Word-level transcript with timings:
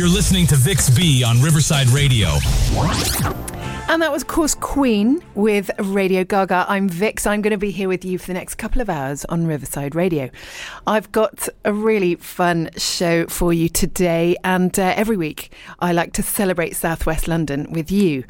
You're 0.00 0.08
listening 0.08 0.46
to 0.46 0.56
Vix 0.56 0.88
B 0.88 1.22
on 1.22 1.42
Riverside 1.42 1.88
Radio. 1.88 2.28
And 3.86 4.00
that 4.00 4.10
was, 4.10 4.22
of 4.22 4.28
course, 4.28 4.54
Queen 4.54 5.22
with 5.34 5.70
Radio 5.78 6.24
Gaga. 6.24 6.64
I'm 6.70 6.88
Vix. 6.88 7.26
I'm 7.26 7.42
going 7.42 7.50
to 7.50 7.58
be 7.58 7.70
here 7.70 7.86
with 7.86 8.02
you 8.02 8.16
for 8.16 8.28
the 8.28 8.32
next 8.32 8.54
couple 8.54 8.80
of 8.80 8.88
hours 8.88 9.26
on 9.26 9.46
Riverside 9.46 9.94
Radio. 9.94 10.30
I've 10.86 11.12
got 11.12 11.50
a 11.66 11.74
really 11.74 12.14
fun 12.14 12.70
show 12.78 13.26
for 13.26 13.52
you 13.52 13.68
today, 13.68 14.38
and 14.42 14.78
uh, 14.78 14.94
every 14.96 15.18
week 15.18 15.52
I 15.80 15.92
like 15.92 16.14
to 16.14 16.22
celebrate 16.22 16.76
Southwest 16.76 17.28
London 17.28 17.70
with 17.70 17.92
you. 17.92 18.24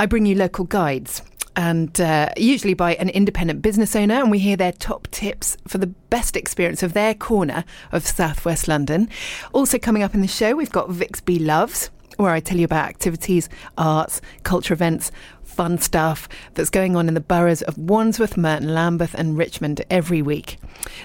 I 0.00 0.06
bring 0.06 0.26
you 0.26 0.34
local 0.34 0.64
guides 0.64 1.22
and 1.56 2.00
uh, 2.00 2.30
usually 2.36 2.74
by 2.74 2.94
an 2.94 3.08
independent 3.10 3.62
business 3.62 3.94
owner, 3.94 4.14
and 4.14 4.30
we 4.30 4.38
hear 4.38 4.56
their 4.56 4.72
top 4.72 5.08
tips 5.10 5.56
for 5.68 5.78
the 5.78 5.86
best 5.86 6.36
experience 6.36 6.82
of 6.82 6.92
their 6.92 7.14
corner 7.14 7.64
of 7.92 8.06
southwest 8.06 8.68
London. 8.68 9.08
Also, 9.52 9.78
coming 9.78 10.02
up 10.02 10.14
in 10.14 10.20
the 10.20 10.28
show, 10.28 10.54
we've 10.54 10.70
got 10.70 10.90
Vix 10.90 11.20
B 11.20 11.38
Loves, 11.38 11.90
where 12.16 12.32
I 12.32 12.40
tell 12.40 12.58
you 12.58 12.64
about 12.64 12.88
activities, 12.88 13.48
arts, 13.76 14.20
culture 14.42 14.74
events, 14.74 15.10
fun 15.42 15.78
stuff 15.78 16.28
that's 16.54 16.70
going 16.70 16.96
on 16.96 17.08
in 17.08 17.14
the 17.14 17.20
boroughs 17.20 17.62
of 17.62 17.78
Wandsworth, 17.78 18.36
Merton, 18.36 18.74
Lambeth, 18.74 19.14
and 19.14 19.36
Richmond 19.38 19.84
every 19.90 20.22
week. 20.22 20.58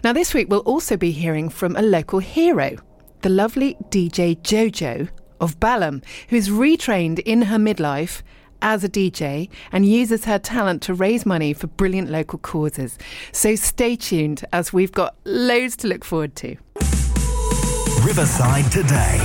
Now, 0.03 0.13
this 0.13 0.33
week, 0.33 0.49
we'll 0.49 0.59
also 0.61 0.97
be 0.97 1.11
hearing 1.11 1.49
from 1.49 1.75
a 1.75 1.81
local 1.81 2.19
hero, 2.19 2.77
the 3.21 3.29
lovely 3.29 3.75
DJ 3.89 4.37
Jojo 4.41 5.09
of 5.39 5.59
Balham, 5.59 6.03
who's 6.29 6.49
retrained 6.49 7.19
in 7.19 7.43
her 7.43 7.57
midlife 7.57 8.21
as 8.61 8.83
a 8.83 8.89
DJ 8.89 9.49
and 9.71 9.85
uses 9.85 10.25
her 10.25 10.39
talent 10.39 10.81
to 10.83 10.93
raise 10.93 11.25
money 11.25 11.53
for 11.53 11.67
brilliant 11.67 12.09
local 12.09 12.39
causes. 12.39 12.97
So 13.31 13.55
stay 13.55 13.95
tuned 13.95 14.45
as 14.53 14.73
we've 14.73 14.91
got 14.91 15.15
loads 15.25 15.75
to 15.77 15.87
look 15.87 16.03
forward 16.03 16.35
to. 16.37 16.55
Riverside 18.03 18.71
today 18.71 19.17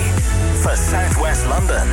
for 0.62 0.74
Southwest 0.76 1.46
London 1.48 1.88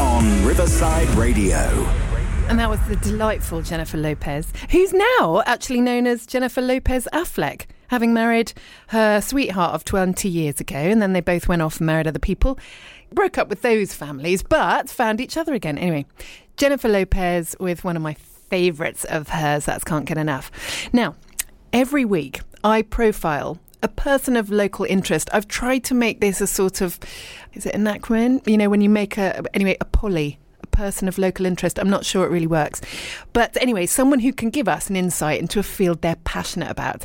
on 0.00 0.44
Riverside 0.44 1.08
Radio. 1.10 1.58
And 2.48 2.58
that 2.58 2.68
was 2.68 2.80
the 2.86 2.96
delightful 2.96 3.62
Jennifer 3.62 3.96
Lopez, 3.96 4.52
who's 4.70 4.92
now 4.92 5.42
actually 5.46 5.80
known 5.80 6.06
as 6.06 6.26
Jennifer 6.26 6.60
Lopez 6.60 7.08
Affleck, 7.12 7.66
having 7.88 8.12
married 8.12 8.52
her 8.88 9.20
sweetheart 9.20 9.74
of 9.74 9.84
20 9.84 10.28
years 10.28 10.60
ago. 10.60 10.76
And 10.76 11.00
then 11.00 11.14
they 11.14 11.20
both 11.20 11.48
went 11.48 11.62
off 11.62 11.78
and 11.78 11.86
married 11.86 12.06
other 12.06 12.18
people 12.18 12.58
broke 13.14 13.38
up 13.38 13.48
with 13.48 13.62
those 13.62 13.94
families, 13.94 14.42
but 14.42 14.88
found 14.88 15.20
each 15.20 15.36
other 15.36 15.54
again. 15.54 15.78
Anyway, 15.78 16.06
Jennifer 16.56 16.88
Lopez 16.88 17.56
with 17.58 17.84
one 17.84 17.96
of 17.96 18.02
my 18.02 18.14
favourites 18.14 19.04
of 19.04 19.28
hers, 19.28 19.64
that's 19.64 19.84
Can't 19.84 20.04
Get 20.04 20.18
Enough. 20.18 20.50
Now, 20.92 21.14
every 21.72 22.04
week 22.04 22.40
I 22.62 22.82
profile 22.82 23.58
a 23.82 23.88
person 23.88 24.36
of 24.36 24.50
local 24.50 24.84
interest. 24.84 25.28
I've 25.32 25.48
tried 25.48 25.84
to 25.84 25.94
make 25.94 26.20
this 26.20 26.40
a 26.40 26.46
sort 26.46 26.80
of, 26.80 26.98
is 27.54 27.66
it 27.66 27.74
an 27.74 27.84
acronym? 27.84 28.46
You 28.46 28.56
know, 28.56 28.68
when 28.68 28.80
you 28.80 28.88
make 28.88 29.18
a, 29.18 29.42
anyway, 29.54 29.76
a 29.80 29.86
a 30.62 30.66
person 30.68 31.08
of 31.08 31.18
local 31.18 31.46
interest. 31.46 31.78
I'm 31.78 31.90
not 31.90 32.04
sure 32.04 32.24
it 32.24 32.30
really 32.30 32.46
works. 32.46 32.80
But 33.32 33.56
anyway, 33.60 33.86
someone 33.86 34.20
who 34.20 34.32
can 34.32 34.50
give 34.50 34.68
us 34.68 34.88
an 34.88 34.96
insight 34.96 35.40
into 35.40 35.58
a 35.58 35.62
field 35.62 36.02
they're 36.02 36.16
passionate 36.16 36.70
about. 36.70 37.04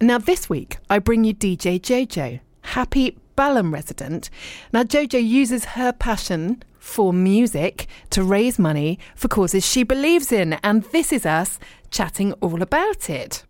Now, 0.00 0.18
this 0.18 0.48
week, 0.48 0.78
I 0.90 0.98
bring 0.98 1.24
you 1.24 1.34
DJ 1.34 1.80
Jojo. 1.80 2.40
Happy 2.62 3.16
Balham 3.38 3.72
resident. 3.72 4.30
Now, 4.72 4.82
Jojo 4.82 5.24
uses 5.24 5.64
her 5.76 5.92
passion 5.92 6.60
for 6.80 7.12
music 7.12 7.86
to 8.10 8.24
raise 8.24 8.58
money 8.58 8.98
for 9.14 9.28
causes 9.28 9.64
she 9.64 9.84
believes 9.84 10.32
in, 10.32 10.54
and 10.64 10.82
this 10.90 11.12
is 11.12 11.24
us 11.24 11.60
chatting 11.92 12.32
all 12.40 12.62
about 12.62 13.08
it. 13.08 13.44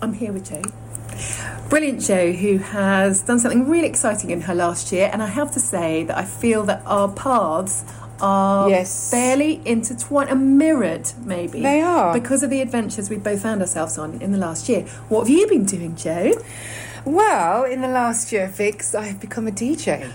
I'm 0.00 0.14
here 0.14 0.32
with 0.32 0.48
Jo. 0.48 0.62
Brilliant 1.68 2.00
Jo, 2.00 2.32
who 2.32 2.56
has 2.56 3.20
done 3.24 3.38
something 3.38 3.68
really 3.68 3.88
exciting 3.88 4.30
in 4.30 4.40
her 4.40 4.54
last 4.54 4.90
year, 4.90 5.10
and 5.12 5.22
I 5.22 5.26
have 5.26 5.52
to 5.52 5.60
say 5.60 6.04
that 6.04 6.16
I 6.16 6.24
feel 6.24 6.62
that 6.62 6.82
our 6.86 7.12
paths 7.12 7.84
are 8.22 8.70
yes. 8.70 9.10
fairly 9.10 9.60
intertwined 9.66 10.30
and 10.30 10.56
mirrored, 10.56 11.12
maybe. 11.26 11.60
They 11.60 11.82
are. 11.82 12.14
Because 12.14 12.42
of 12.42 12.48
the 12.48 12.62
adventures 12.62 13.10
we've 13.10 13.22
both 13.22 13.42
found 13.42 13.60
ourselves 13.60 13.98
on 13.98 14.22
in 14.22 14.32
the 14.32 14.38
last 14.38 14.66
year. 14.70 14.86
What 15.10 15.28
have 15.28 15.28
you 15.28 15.46
been 15.46 15.66
doing, 15.66 15.94
Jo? 15.94 16.32
Well, 17.06 17.62
in 17.62 17.82
the 17.82 17.88
last 17.88 18.32
year, 18.32 18.48
Vix, 18.48 18.92
I 18.92 19.04
have 19.04 19.20
become 19.20 19.46
a 19.46 19.52
DJ. 19.52 20.10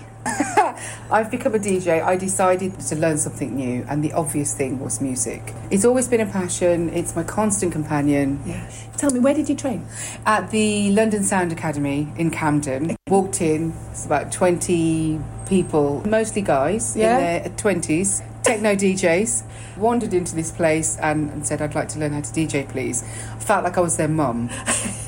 I've 1.10 1.30
become 1.30 1.54
a 1.54 1.58
DJ. 1.58 2.02
I 2.04 2.16
decided 2.16 2.78
to 2.78 2.96
learn 2.96 3.16
something 3.16 3.56
new, 3.56 3.86
and 3.88 4.04
the 4.04 4.12
obvious 4.12 4.52
thing 4.52 4.78
was 4.78 5.00
music. 5.00 5.54
It's 5.70 5.86
always 5.86 6.06
been 6.06 6.20
a 6.20 6.26
passion, 6.26 6.90
it's 6.90 7.16
my 7.16 7.22
constant 7.22 7.72
companion. 7.72 8.42
Yeah. 8.44 8.70
Tell 8.98 9.10
me, 9.10 9.20
where 9.20 9.32
did 9.32 9.48
you 9.48 9.56
train? 9.56 9.86
At 10.26 10.50
the 10.50 10.90
London 10.90 11.24
Sound 11.24 11.50
Academy 11.50 12.12
in 12.18 12.30
Camden. 12.30 12.94
Walked 13.08 13.40
in, 13.40 13.72
it's 13.90 14.04
about 14.04 14.30
20 14.30 15.18
people, 15.48 16.06
mostly 16.06 16.42
guys 16.42 16.94
yeah. 16.94 17.16
in 17.16 17.42
their 17.42 17.50
20s, 17.56 18.22
techno 18.42 18.74
DJs. 18.74 19.44
Wandered 19.78 20.12
into 20.12 20.34
this 20.34 20.52
place 20.52 20.98
and, 20.98 21.30
and 21.30 21.46
said, 21.46 21.62
I'd 21.62 21.74
like 21.74 21.88
to 21.88 21.98
learn 21.98 22.12
how 22.12 22.20
to 22.20 22.32
DJ, 22.32 22.68
please. 22.68 23.02
I 23.02 23.38
felt 23.38 23.64
like 23.64 23.78
I 23.78 23.80
was 23.80 23.96
their 23.96 24.08
mum. 24.08 24.50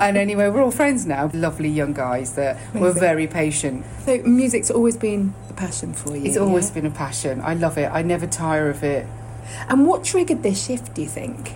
and 0.00 0.16
anyway, 0.16 0.48
we're 0.48 0.62
all 0.62 0.70
friends 0.70 1.06
now. 1.06 1.30
Lovely 1.32 1.68
young 1.68 1.92
guys 1.92 2.34
that 2.34 2.56
Amazing. 2.56 2.80
were 2.80 2.92
very 2.92 3.26
patient. 3.26 3.84
So 4.04 4.18
music's 4.22 4.70
always 4.70 4.96
been 4.96 5.34
a 5.50 5.52
passion 5.52 5.92
for 5.92 6.16
you. 6.16 6.24
It's 6.24 6.36
always 6.36 6.68
yeah? 6.68 6.74
been 6.74 6.86
a 6.86 6.90
passion. 6.90 7.40
I 7.40 7.54
love 7.54 7.78
it. 7.78 7.90
I 7.92 8.02
never 8.02 8.26
tire 8.26 8.68
of 8.68 8.82
it. 8.82 9.06
And 9.68 9.86
what 9.86 10.04
triggered 10.04 10.42
this 10.42 10.66
shift? 10.66 10.94
Do 10.94 11.02
you 11.02 11.08
think? 11.08 11.52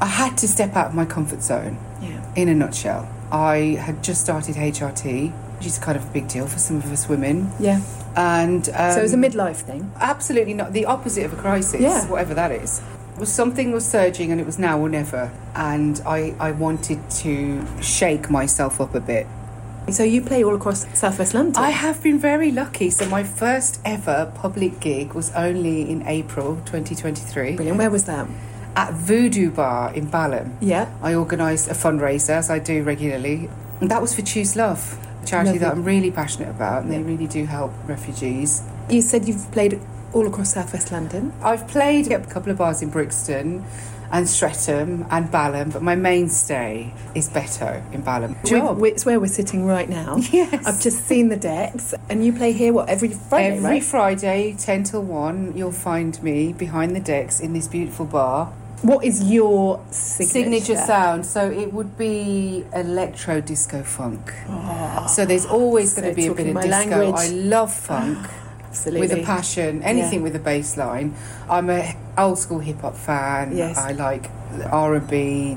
I 0.00 0.06
had 0.06 0.36
to 0.38 0.48
step 0.48 0.76
out 0.76 0.88
of 0.88 0.94
my 0.94 1.04
comfort 1.04 1.42
zone. 1.42 1.78
Yeah. 2.00 2.22
In 2.36 2.48
a 2.48 2.54
nutshell, 2.54 3.08
I 3.30 3.78
had 3.80 4.02
just 4.02 4.20
started 4.20 4.56
HRT, 4.56 5.32
which 5.56 5.66
is 5.66 5.78
kind 5.78 5.96
of 5.96 6.08
a 6.08 6.12
big 6.12 6.28
deal 6.28 6.46
for 6.46 6.58
some 6.58 6.76
of 6.76 6.90
us 6.92 7.08
women. 7.08 7.50
Yeah. 7.58 7.80
And 8.16 8.68
um, 8.68 8.92
so 8.92 8.98
it 8.98 9.02
was 9.02 9.14
a 9.14 9.16
midlife 9.16 9.56
thing. 9.56 9.90
Absolutely 10.00 10.54
not. 10.54 10.72
The 10.72 10.84
opposite 10.86 11.24
of 11.24 11.32
a 11.32 11.36
crisis. 11.36 11.80
Yeah. 11.80 12.06
Whatever 12.08 12.34
that 12.34 12.52
is 12.52 12.80
was 13.18 13.32
something 13.32 13.72
was 13.72 13.86
surging 13.86 14.32
and 14.32 14.40
it 14.40 14.46
was 14.46 14.58
now 14.58 14.78
or 14.78 14.88
never 14.88 15.30
and 15.54 16.00
I, 16.06 16.34
I 16.40 16.52
wanted 16.52 17.08
to 17.10 17.64
shake 17.80 18.30
myself 18.30 18.80
up 18.80 18.94
a 18.94 19.00
bit. 19.00 19.26
So 19.90 20.02
you 20.02 20.22
play 20.22 20.42
all 20.42 20.54
across 20.54 20.86
southwest 20.98 21.34
london? 21.34 21.62
I 21.62 21.70
have 21.70 22.02
been 22.02 22.18
very 22.18 22.50
lucky. 22.50 22.90
So 22.90 23.06
my 23.06 23.22
first 23.22 23.80
ever 23.84 24.32
public 24.34 24.80
gig 24.80 25.14
was 25.14 25.30
only 25.32 25.90
in 25.90 26.06
april 26.06 26.56
2023 26.64 27.56
brilliant. 27.56 27.78
Where 27.78 27.90
was 27.90 28.04
that? 28.04 28.28
At 28.76 28.94
voodoo 28.94 29.50
bar 29.50 29.94
in 29.94 30.10
balham. 30.10 30.56
Yeah. 30.60 30.92
I 31.00 31.14
organised 31.14 31.70
a 31.70 31.74
fundraiser 31.74 32.30
as 32.30 32.50
i 32.50 32.58
do 32.58 32.82
regularly. 32.82 33.48
And 33.80 33.90
that 33.90 34.00
was 34.00 34.14
for 34.14 34.22
choose 34.22 34.56
love 34.56 34.98
a 35.22 35.26
charity 35.26 35.50
Lovely. 35.52 35.58
that 35.60 35.72
i'm 35.72 35.84
really 35.84 36.10
passionate 36.10 36.50
about 36.50 36.82
and 36.82 36.92
yeah. 36.92 36.98
they 36.98 37.04
really 37.04 37.26
do 37.26 37.44
help 37.44 37.72
refugees. 37.86 38.62
You 38.90 39.02
said 39.02 39.28
you've 39.28 39.50
played 39.52 39.80
all 40.14 40.26
across 40.26 40.54
southwest 40.54 40.92
London? 40.92 41.32
I've 41.42 41.66
played 41.68 42.10
at 42.10 42.24
a 42.24 42.26
couple 42.26 42.52
of 42.52 42.58
bars 42.58 42.80
in 42.82 42.90
Brixton 42.90 43.64
and 44.12 44.28
Streatham 44.28 45.06
and 45.10 45.30
Balham, 45.30 45.70
but 45.70 45.82
my 45.82 45.96
mainstay 45.96 46.92
is 47.14 47.28
Beto 47.28 47.82
in 47.92 48.02
Balham. 48.02 48.36
Job. 48.44 48.82
It's 48.84 49.04
where 49.04 49.18
we're 49.18 49.26
sitting 49.26 49.66
right 49.66 49.88
now. 49.88 50.20
Yes. 50.34 50.66
I've 50.66 50.80
just 50.80 51.06
seen 51.06 51.28
the 51.28 51.36
decks, 51.36 51.94
and 52.08 52.24
you 52.24 52.32
play 52.32 52.52
here, 52.52 52.72
what, 52.72 52.88
every 52.88 53.08
Friday? 53.08 53.56
Every 53.56 53.70
right? 53.70 53.84
Friday, 53.84 54.56
10 54.58 54.84
till 54.84 55.02
1, 55.02 55.56
you'll 55.56 55.70
find 55.70 56.20
me 56.22 56.52
behind 56.52 56.96
the 56.96 57.00
decks 57.00 57.40
in 57.40 57.52
this 57.52 57.68
beautiful 57.68 58.04
bar. 58.04 58.46
What 58.82 59.04
is 59.04 59.30
your 59.30 59.84
signature? 59.90 60.32
signature 60.32 60.76
sound? 60.76 61.24
So 61.24 61.50
it 61.50 61.72
would 61.72 61.96
be 61.96 62.64
electro 62.74 63.40
disco 63.40 63.82
funk. 63.82 64.32
Oh, 64.48 65.06
so 65.08 65.24
there's 65.24 65.46
always 65.46 65.94
going 65.94 66.08
to 66.08 66.14
be 66.14 66.26
a 66.26 66.34
bit 66.34 66.48
of 66.48 66.62
disco. 66.62 66.68
Language. 66.68 67.14
I 67.16 67.28
love 67.28 67.72
funk. 67.72 68.28
Absolutely. 68.74 69.06
With 69.06 69.12
a 69.12 69.22
passion, 69.22 69.84
anything 69.84 70.18
yeah. 70.18 70.24
with 70.24 70.34
a 70.34 70.40
bass 70.40 70.76
line. 70.76 71.14
I'm 71.48 71.70
a 71.70 71.94
old 72.18 72.38
school 72.40 72.58
hip 72.58 72.80
hop 72.80 72.96
fan. 72.96 73.56
Yes. 73.56 73.78
I 73.78 73.92
like 73.92 74.28
R 74.68 74.96
and 74.96 75.08
B, 75.08 75.56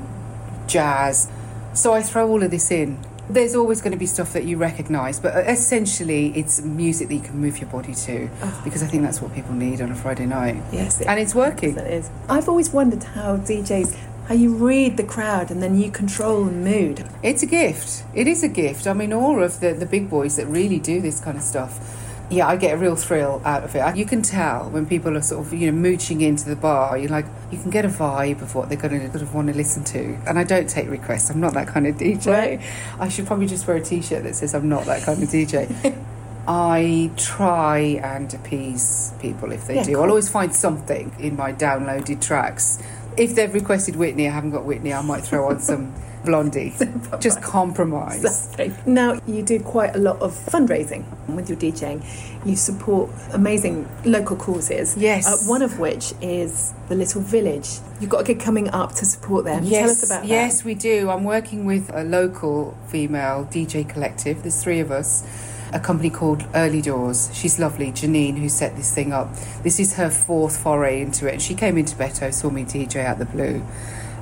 jazz. 0.68 1.28
So 1.74 1.92
I 1.92 2.02
throw 2.02 2.28
all 2.28 2.44
of 2.44 2.52
this 2.52 2.70
in. 2.70 2.96
There's 3.28 3.56
always 3.56 3.82
going 3.82 3.90
to 3.90 3.98
be 3.98 4.06
stuff 4.06 4.32
that 4.34 4.44
you 4.44 4.56
recognise, 4.56 5.18
but 5.18 5.36
essentially 5.48 6.28
it's 6.38 6.62
music 6.62 7.08
that 7.08 7.14
you 7.14 7.20
can 7.20 7.38
move 7.38 7.58
your 7.58 7.68
body 7.68 7.92
to 7.92 8.30
oh. 8.40 8.60
because 8.64 8.84
I 8.84 8.86
think 8.86 9.02
that's 9.02 9.20
what 9.20 9.34
people 9.34 9.52
need 9.52 9.82
on 9.82 9.90
a 9.90 9.96
Friday 9.96 10.24
night. 10.24 10.62
Yes, 10.72 11.00
and 11.00 11.18
it's 11.18 11.34
working. 11.34 11.76
It 11.76 11.92
is. 11.92 12.10
I've 12.28 12.48
always 12.48 12.70
wondered 12.70 13.02
how 13.02 13.36
DJs 13.36 13.96
how 14.28 14.34
you 14.34 14.54
read 14.54 14.96
the 14.98 15.02
crowd 15.02 15.50
and 15.50 15.62
then 15.62 15.76
you 15.76 15.90
control 15.90 16.44
the 16.44 16.52
mood. 16.52 17.04
It's 17.22 17.42
a 17.42 17.46
gift. 17.46 18.04
It 18.14 18.28
is 18.28 18.42
a 18.42 18.48
gift. 18.48 18.86
I 18.86 18.92
mean, 18.92 19.12
all 19.12 19.42
of 19.42 19.60
the, 19.60 19.72
the 19.72 19.86
big 19.86 20.10
boys 20.10 20.36
that 20.36 20.46
really 20.46 20.78
do 20.78 21.00
this 21.00 21.18
kind 21.18 21.38
of 21.38 21.42
stuff 21.42 22.07
yeah, 22.30 22.46
I 22.46 22.56
get 22.56 22.74
a 22.74 22.76
real 22.76 22.94
thrill 22.94 23.40
out 23.44 23.64
of 23.64 23.74
it. 23.74 23.96
You 23.96 24.04
can 24.04 24.20
tell 24.20 24.68
when 24.68 24.86
people 24.86 25.16
are 25.16 25.22
sort 25.22 25.46
of, 25.46 25.52
you 25.52 25.70
know, 25.70 25.78
mooching 25.78 26.20
into 26.20 26.48
the 26.48 26.56
bar, 26.56 26.98
you're 26.98 27.10
like, 27.10 27.24
you 27.50 27.58
can 27.58 27.70
get 27.70 27.84
a 27.84 27.88
vibe 27.88 28.42
of 28.42 28.54
what 28.54 28.68
they're 28.68 28.78
going 28.78 29.00
to 29.00 29.10
sort 29.10 29.22
of 29.22 29.34
want 29.34 29.48
to 29.48 29.54
listen 29.54 29.82
to. 29.84 30.18
And 30.26 30.38
I 30.38 30.44
don't 30.44 30.68
take 30.68 30.90
requests. 30.90 31.30
I'm 31.30 31.40
not 31.40 31.54
that 31.54 31.68
kind 31.68 31.86
of 31.86 31.94
DJ. 31.98 32.26
Right. 32.26 32.60
I 33.00 33.08
should 33.08 33.26
probably 33.26 33.46
just 33.46 33.66
wear 33.66 33.78
a 33.78 33.80
t-shirt 33.80 34.24
that 34.24 34.34
says 34.34 34.54
I'm 34.54 34.68
not 34.68 34.84
that 34.84 35.02
kind 35.02 35.22
of 35.22 35.28
DJ. 35.28 35.96
I 36.48 37.10
try 37.16 37.78
and 37.78 38.32
appease 38.32 39.12
people 39.20 39.52
if 39.52 39.66
they 39.66 39.76
yeah, 39.76 39.84
do. 39.84 39.94
cool. 39.94 40.02
I'll 40.02 40.08
always 40.08 40.30
find 40.30 40.54
something 40.54 41.14
in 41.18 41.36
my 41.36 41.52
downloaded 41.52 42.22
tracks. 42.22 42.82
If 43.16 43.34
they've 43.34 43.52
requested 43.52 43.96
Whitney, 43.96 44.28
I 44.28 44.32
haven't 44.32 44.52
got 44.52 44.64
Whitney, 44.64 44.94
I 44.94 45.02
might 45.02 45.24
throw 45.24 45.48
on 45.48 45.60
some 45.60 45.94
Blondie. 46.24 46.74
Just 47.20 47.42
compromise. 47.42 48.24
Exactly. 48.24 48.72
Now, 48.86 49.20
you 49.26 49.42
do 49.42 49.60
quite 49.60 49.94
a 49.94 49.98
lot 49.98 50.20
of 50.20 50.32
fundraising 50.32 51.04
with 51.34 51.48
your 51.48 51.58
DJing. 51.58 52.02
You 52.46 52.56
support 52.56 53.10
amazing 53.32 53.88
local 54.04 54.36
causes. 54.36 54.96
Yes. 54.96 55.26
Uh, 55.26 55.50
one 55.50 55.62
of 55.62 55.78
which 55.78 56.12
is 56.20 56.72
the 56.88 56.94
Little 56.94 57.20
Village. 57.20 57.78
You've 58.00 58.10
got 58.10 58.20
a 58.20 58.24
gig 58.24 58.40
coming 58.40 58.68
up 58.70 58.92
to 58.96 59.04
support 59.04 59.44
them. 59.44 59.64
Yes, 59.64 59.80
Tell 59.80 59.90
us 59.90 60.06
about 60.06 60.22
that. 60.22 60.28
yes, 60.28 60.64
we 60.64 60.74
do. 60.74 61.10
I'm 61.10 61.24
working 61.24 61.64
with 61.64 61.90
a 61.92 62.04
local 62.04 62.76
female 62.88 63.46
DJ 63.50 63.88
collective. 63.88 64.42
There's 64.42 64.62
three 64.62 64.80
of 64.80 64.90
us. 64.90 65.24
A 65.70 65.78
company 65.80 66.08
called 66.08 66.44
Early 66.54 66.80
Doors. 66.80 67.30
She's 67.34 67.58
lovely, 67.58 67.92
Janine, 67.92 68.38
who 68.38 68.48
set 68.48 68.74
this 68.76 68.94
thing 68.94 69.12
up. 69.12 69.28
This 69.62 69.78
is 69.78 69.96
her 69.96 70.08
fourth 70.08 70.56
foray 70.56 71.02
into 71.02 71.26
it. 71.26 71.42
She 71.42 71.54
came 71.54 71.76
into 71.76 71.94
Beto, 71.94 72.32
saw 72.32 72.48
me 72.48 72.64
DJ 72.64 73.04
out 73.04 73.18
the 73.18 73.26
blue, 73.26 73.62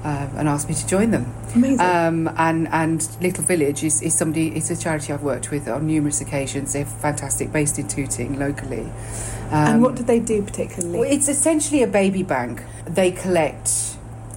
um, 0.06 0.30
and 0.38 0.48
asked 0.48 0.68
me 0.68 0.74
to 0.74 0.86
join 0.86 1.10
them. 1.10 1.26
Amazing. 1.54 1.80
Um, 1.80 2.30
and 2.36 2.68
and 2.68 3.08
Little 3.20 3.42
Village 3.44 3.82
is, 3.82 4.00
is 4.02 4.14
somebody. 4.14 4.48
It's 4.56 4.70
a 4.70 4.76
charity 4.76 5.12
I've 5.12 5.22
worked 5.24 5.50
with 5.50 5.66
on 5.68 5.86
numerous 5.86 6.20
occasions. 6.20 6.72
They're 6.74 6.84
fantastic, 6.84 7.50
based 7.52 7.78
in 7.78 7.88
Tooting 7.88 8.38
locally. 8.38 8.86
and 9.50 9.76
Um, 9.76 9.80
what 9.80 9.96
do 9.96 10.04
they 10.04 10.20
do 10.20 10.42
particularly? 10.42 10.98
well, 11.00 11.10
it's 11.10 11.28
essentially 11.28 11.82
a 11.82 11.88
baby 11.88 12.22
bank. 12.22 12.62
They 12.86 13.10
collect 13.10 13.70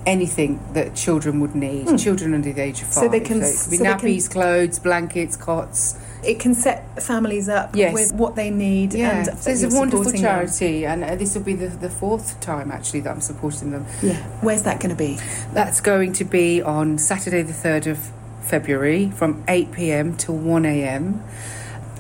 anything 0.07 0.60
that 0.74 0.95
children 0.95 1.39
would 1.39 1.54
need. 1.54 2.00
Children 2.00 2.33
under 2.33 2.51
the 2.51 2.62
age 2.62 2.81
of 2.81 2.88
five. 2.88 2.95
Hmm. 2.95 3.00
So 3.01 3.07
they 3.10 3.19
can- 3.19 3.38
it 3.38 3.42
could 3.42 3.69
be 3.69 3.77
so 3.77 3.83
they 3.83 3.89
can- 3.89 4.00
nappies, 4.00 4.30
clothes, 4.30 4.80
blankets, 4.80 5.36
cots. 5.38 5.95
It 6.24 6.39
can 6.39 6.54
set 6.54 7.01
families 7.01 7.48
up 7.50 7.75
Yes. 7.75 7.94
with 7.94 8.13
what 8.13 8.36
they 8.36 8.50
need. 8.50 8.94
Yeah, 8.94 9.27
and 9.30 9.39
so 9.39 9.51
it's 9.51 9.63
a 9.63 9.69
wonderful 9.69 10.04
supporting 10.04 10.21
them. 10.21 10.31
charity, 10.48 10.86
and 10.86 11.04
uh, 11.04 11.16
this 11.16 11.36
will 11.36 11.44
be 11.44 11.54
the, 11.56 11.68
the 11.68 11.89
fourth 11.89 12.39
time 12.42 12.71
actually 12.71 13.01
that 13.01 13.12
I'm 13.12 13.21
supporting 13.21 13.71
them. 13.71 13.86
Yeah. 14.01 14.16
Where's 14.42 14.63
that 14.63 14.80
going 14.80 14.89
to 14.89 14.95
be? 14.95 15.18
That's 15.54 15.81
going 15.81 16.13
to 16.13 16.24
be 16.25 16.62
on 16.62 16.98
Saturday, 16.98 17.42
the 17.42 17.54
3rd 17.54 17.88
of 17.92 18.12
February 18.42 19.12
from 19.12 19.44
8 19.48 19.71
pm 19.71 20.18
till 20.18 20.36
1 20.36 20.66
am 20.66 21.24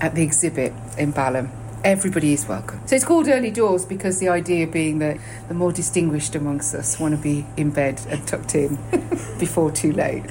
at 0.01 0.15
the 0.15 0.23
exhibit 0.23 0.73
in 0.97 1.11
Balham. 1.11 1.49
Everybody 1.83 2.33
is 2.33 2.45
welcome. 2.47 2.81
So 2.87 2.95
it's 2.97 3.05
called 3.05 3.27
Early 3.29 3.51
Doors 3.51 3.85
because 3.85 4.19
the 4.19 4.27
idea 4.29 4.67
being 4.67 4.99
that 4.99 5.17
the 5.47 5.53
more 5.53 5.71
distinguished 5.71 6.35
amongst 6.35 6.75
us 6.75 6.99
want 6.99 7.15
to 7.15 7.21
be 7.21 7.45
in 7.55 7.71
bed 7.71 8.01
and 8.09 8.27
tucked 8.27 8.53
in 8.55 8.75
before 9.39 9.71
too 9.71 9.93
late. 9.93 10.25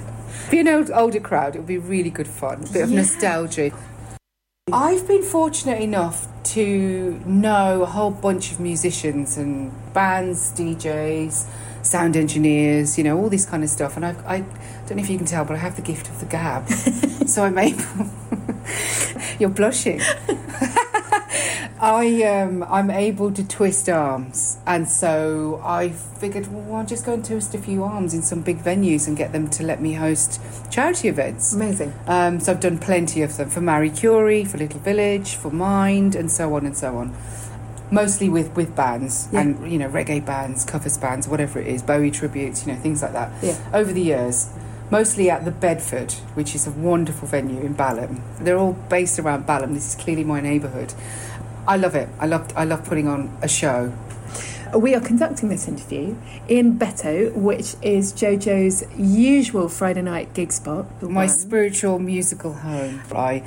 Be 0.51 0.61
an 0.61 0.69
old, 0.69 0.91
older 0.91 1.21
crowd, 1.21 1.55
It 1.55 1.59
would 1.59 1.67
be 1.67 1.79
really 1.79 2.11
good 2.11 2.27
fun, 2.29 2.65
a 2.65 2.73
bit 2.73 2.83
of 2.83 2.91
Yeah. 2.91 2.97
nostalgia. 3.01 3.71
I've 4.73 5.07
been 5.07 5.23
fortunate 5.23 5.81
enough 5.81 6.27
to 6.55 7.21
know 7.27 7.83
a 7.83 7.87
whole 7.87 8.11
bunch 8.11 8.53
of 8.53 8.61
musicians 8.61 9.37
and 9.37 9.73
bands, 9.93 10.53
DJs, 10.57 11.45
sound 11.83 12.17
engineers, 12.17 12.97
you 12.99 13.05
know, 13.05 13.19
all 13.19 13.29
this 13.29 13.45
kind 13.47 13.63
of 13.63 13.71
stuff. 13.71 13.97
And 13.97 14.05
I, 14.07 14.15
I 14.27 14.39
don't 14.87 14.97
know 14.97 15.03
if 15.03 15.11
you 15.11 15.17
can 15.19 15.27
tell, 15.27 15.45
but 15.45 15.55
I 15.55 15.59
have 15.59 15.77
the 15.77 15.83
gift 15.83 16.09
of 16.09 16.19
the 16.21 16.27
gab. 16.27 16.69
so 17.27 17.45
I'm 17.45 17.59
able. 17.59 17.83
You're 19.39 19.51
blushing. 19.51 20.01
I 21.81 22.23
um, 22.25 22.63
I'm 22.65 22.91
able 22.91 23.31
to 23.33 23.47
twist 23.47 23.89
arms, 23.89 24.59
and 24.67 24.89
so 24.89 25.61
I 25.65 25.91
figured, 25.91 26.47
well, 26.53 26.77
I'll 26.77 26.87
just 26.87 27.05
go 27.05 27.15
and 27.15 27.25
twist 27.25 27.55
a 27.55 27.59
few 27.59 27.85
arms 27.85 28.15
in 28.15 28.23
some 28.23 28.41
big 28.41 28.59
venues 28.59 29.07
and 29.07 29.17
get 29.17 29.33
them 29.33 29.49
to 29.51 29.63
let 29.63 29.81
me 29.81 29.93
host 29.95 30.41
charity 30.71 31.09
events. 31.09 31.53
Amazing. 31.55 31.93
Um, 32.07 32.41
so 32.41 32.53
I've 32.53 32.61
done 32.61 32.79
plenty 32.79 33.23
of 33.23 33.37
them 33.37 33.51
for 33.51 33.61
Marie 33.61 33.91
Curie, 33.91 34.45
for 34.45 34.59
Little 34.59 34.81
Village, 34.81 35.35
for 35.35 35.51
Mind, 35.51 36.15
and 36.15 36.31
so 36.31 36.55
on 36.55 36.65
and 36.67 36.77
so 36.77 36.97
on. 36.97 37.15
Mostly 37.91 38.29
with, 38.29 38.55
with 38.55 38.77
bands 38.77 39.29
Yeah. 39.33 39.41
and 39.41 39.71
you 39.73 39.79
know 39.79 39.89
reggae 39.89 40.25
bands, 40.25 40.65
covers 40.65 40.99
bands, 40.99 41.27
whatever 41.29 41.59
it 41.59 41.67
is, 41.67 41.83
Bowie 41.83 42.11
tributes, 42.11 42.67
you 42.67 42.73
know 42.73 42.79
things 42.79 43.03
like 43.03 43.13
that. 43.13 43.33
Yeah. 43.43 43.57
Over 43.73 43.93
the 43.93 44.03
years, 44.03 44.51
mostly 44.91 45.31
at 45.31 45.45
the 45.45 45.51
Bedford, 45.51 46.13
which 46.35 46.55
is 46.55 46.67
a 46.67 46.71
wonderful 46.71 47.29
venue 47.29 47.61
in 47.61 47.75
Balham. 47.75 48.21
They're 48.41 48.59
all 48.59 48.73
based 48.73 49.19
around 49.19 49.47
Balham. 49.47 49.75
This 49.75 49.89
is 49.89 49.95
clearly 49.95 50.25
my 50.25 50.41
neighbourhood. 50.41 50.95
I 51.67 51.77
love 51.77 51.95
it. 51.95 52.09
I 52.19 52.27
love 52.27 52.51
I 52.57 52.65
love 52.65 52.85
putting 52.85 53.09
on 53.09 53.37
a 53.43 53.49
show. 53.49 53.93
We 54.75 54.95
are 54.95 55.01
conducting 55.01 55.49
this 55.49 55.67
interview 55.67 56.17
in 56.47 56.79
Beto, 56.79 57.35
which 57.35 57.75
is 57.81 58.13
Jojo's 58.13 58.85
usual 58.99 59.69
Friday 59.69 60.03
night 60.03 60.35
gig 60.35 60.53
spot. 60.53 61.03
My 61.03 61.25
one. 61.25 61.29
spiritual 61.29 61.99
musical 61.99 62.53
home. 62.53 63.03
I 63.13 63.43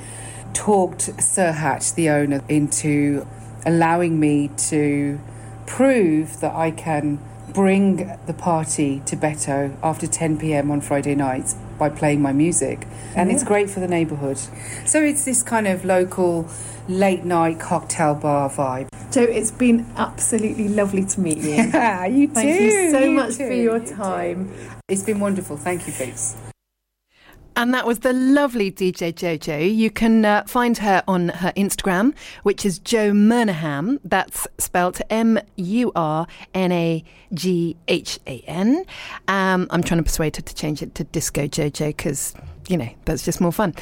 talked 0.52 1.22
Sir 1.22 1.52
Hatch, 1.52 1.94
the 1.94 2.10
owner, 2.10 2.42
into 2.48 3.26
allowing 3.64 4.18
me 4.18 4.48
to 4.68 5.20
prove 5.66 6.40
that 6.40 6.54
I 6.54 6.72
can 6.72 7.20
bring 7.52 8.18
the 8.26 8.34
party 8.34 9.02
to 9.06 9.16
Beto 9.16 9.76
after 9.82 10.06
10 10.06 10.38
pm 10.38 10.70
on 10.70 10.80
Friday 10.80 11.14
nights 11.14 11.54
by 11.78 11.88
playing 11.88 12.22
my 12.22 12.32
music. 12.32 12.86
And 13.14 13.30
it's 13.30 13.44
great 13.44 13.68
for 13.68 13.80
the 13.80 13.88
neighbourhood. 13.88 14.38
So 14.86 15.02
it's 15.02 15.24
this 15.24 15.42
kind 15.42 15.66
of 15.66 15.84
local 15.84 16.48
late 16.88 17.24
night 17.24 17.60
cocktail 17.60 18.14
bar 18.14 18.48
vibe. 18.48 18.88
Joe, 19.12 19.22
it's 19.22 19.50
been 19.50 19.86
absolutely 19.96 20.68
lovely 20.68 21.04
to 21.04 21.20
meet 21.20 21.38
you. 21.38 21.52
Yeah, 21.72 22.06
you 22.06 22.28
Thank 22.28 22.58
too, 22.58 22.58
Thank 22.58 22.72
you 22.72 22.90
so 22.90 23.00
you 23.00 23.10
much 23.10 23.36
too, 23.36 23.46
for 23.46 23.52
your 23.52 23.78
you 23.78 23.94
time. 23.94 24.52
It's 24.88 25.02
been 25.02 25.20
wonderful. 25.20 25.56
Thank 25.56 25.86
you, 25.86 25.92
Beats. 25.98 26.36
And 27.54 27.74
that 27.74 27.86
was 27.86 28.00
the 28.00 28.12
lovely 28.12 28.70
DJ 28.72 29.12
Jojo. 29.12 29.74
You 29.74 29.90
can 29.90 30.24
uh, 30.24 30.44
find 30.44 30.78
her 30.78 31.02
on 31.06 31.28
her 31.28 31.52
Instagram, 31.56 32.14
which 32.42 32.64
is 32.64 32.78
Joe 32.78 33.12
Murnaghan. 33.12 33.98
That's 34.04 34.46
spelt 34.58 35.00
M 35.10 35.38
U 35.56 35.92
R 35.94 36.26
N 36.54 36.72
A 36.72 37.04
G 37.34 37.76
H 37.88 38.18
A 38.26 38.40
N. 38.46 38.84
Um, 39.28 39.66
I'm 39.70 39.82
trying 39.82 39.98
to 39.98 40.04
persuade 40.04 40.36
her 40.36 40.42
to 40.42 40.54
change 40.54 40.82
it 40.82 40.94
to 40.94 41.04
Disco 41.04 41.46
Jojo 41.46 41.88
because, 41.88 42.34
you 42.68 42.76
know, 42.76 42.88
that's 43.04 43.24
just 43.24 43.40
more 43.40 43.52
fun. 43.52 43.74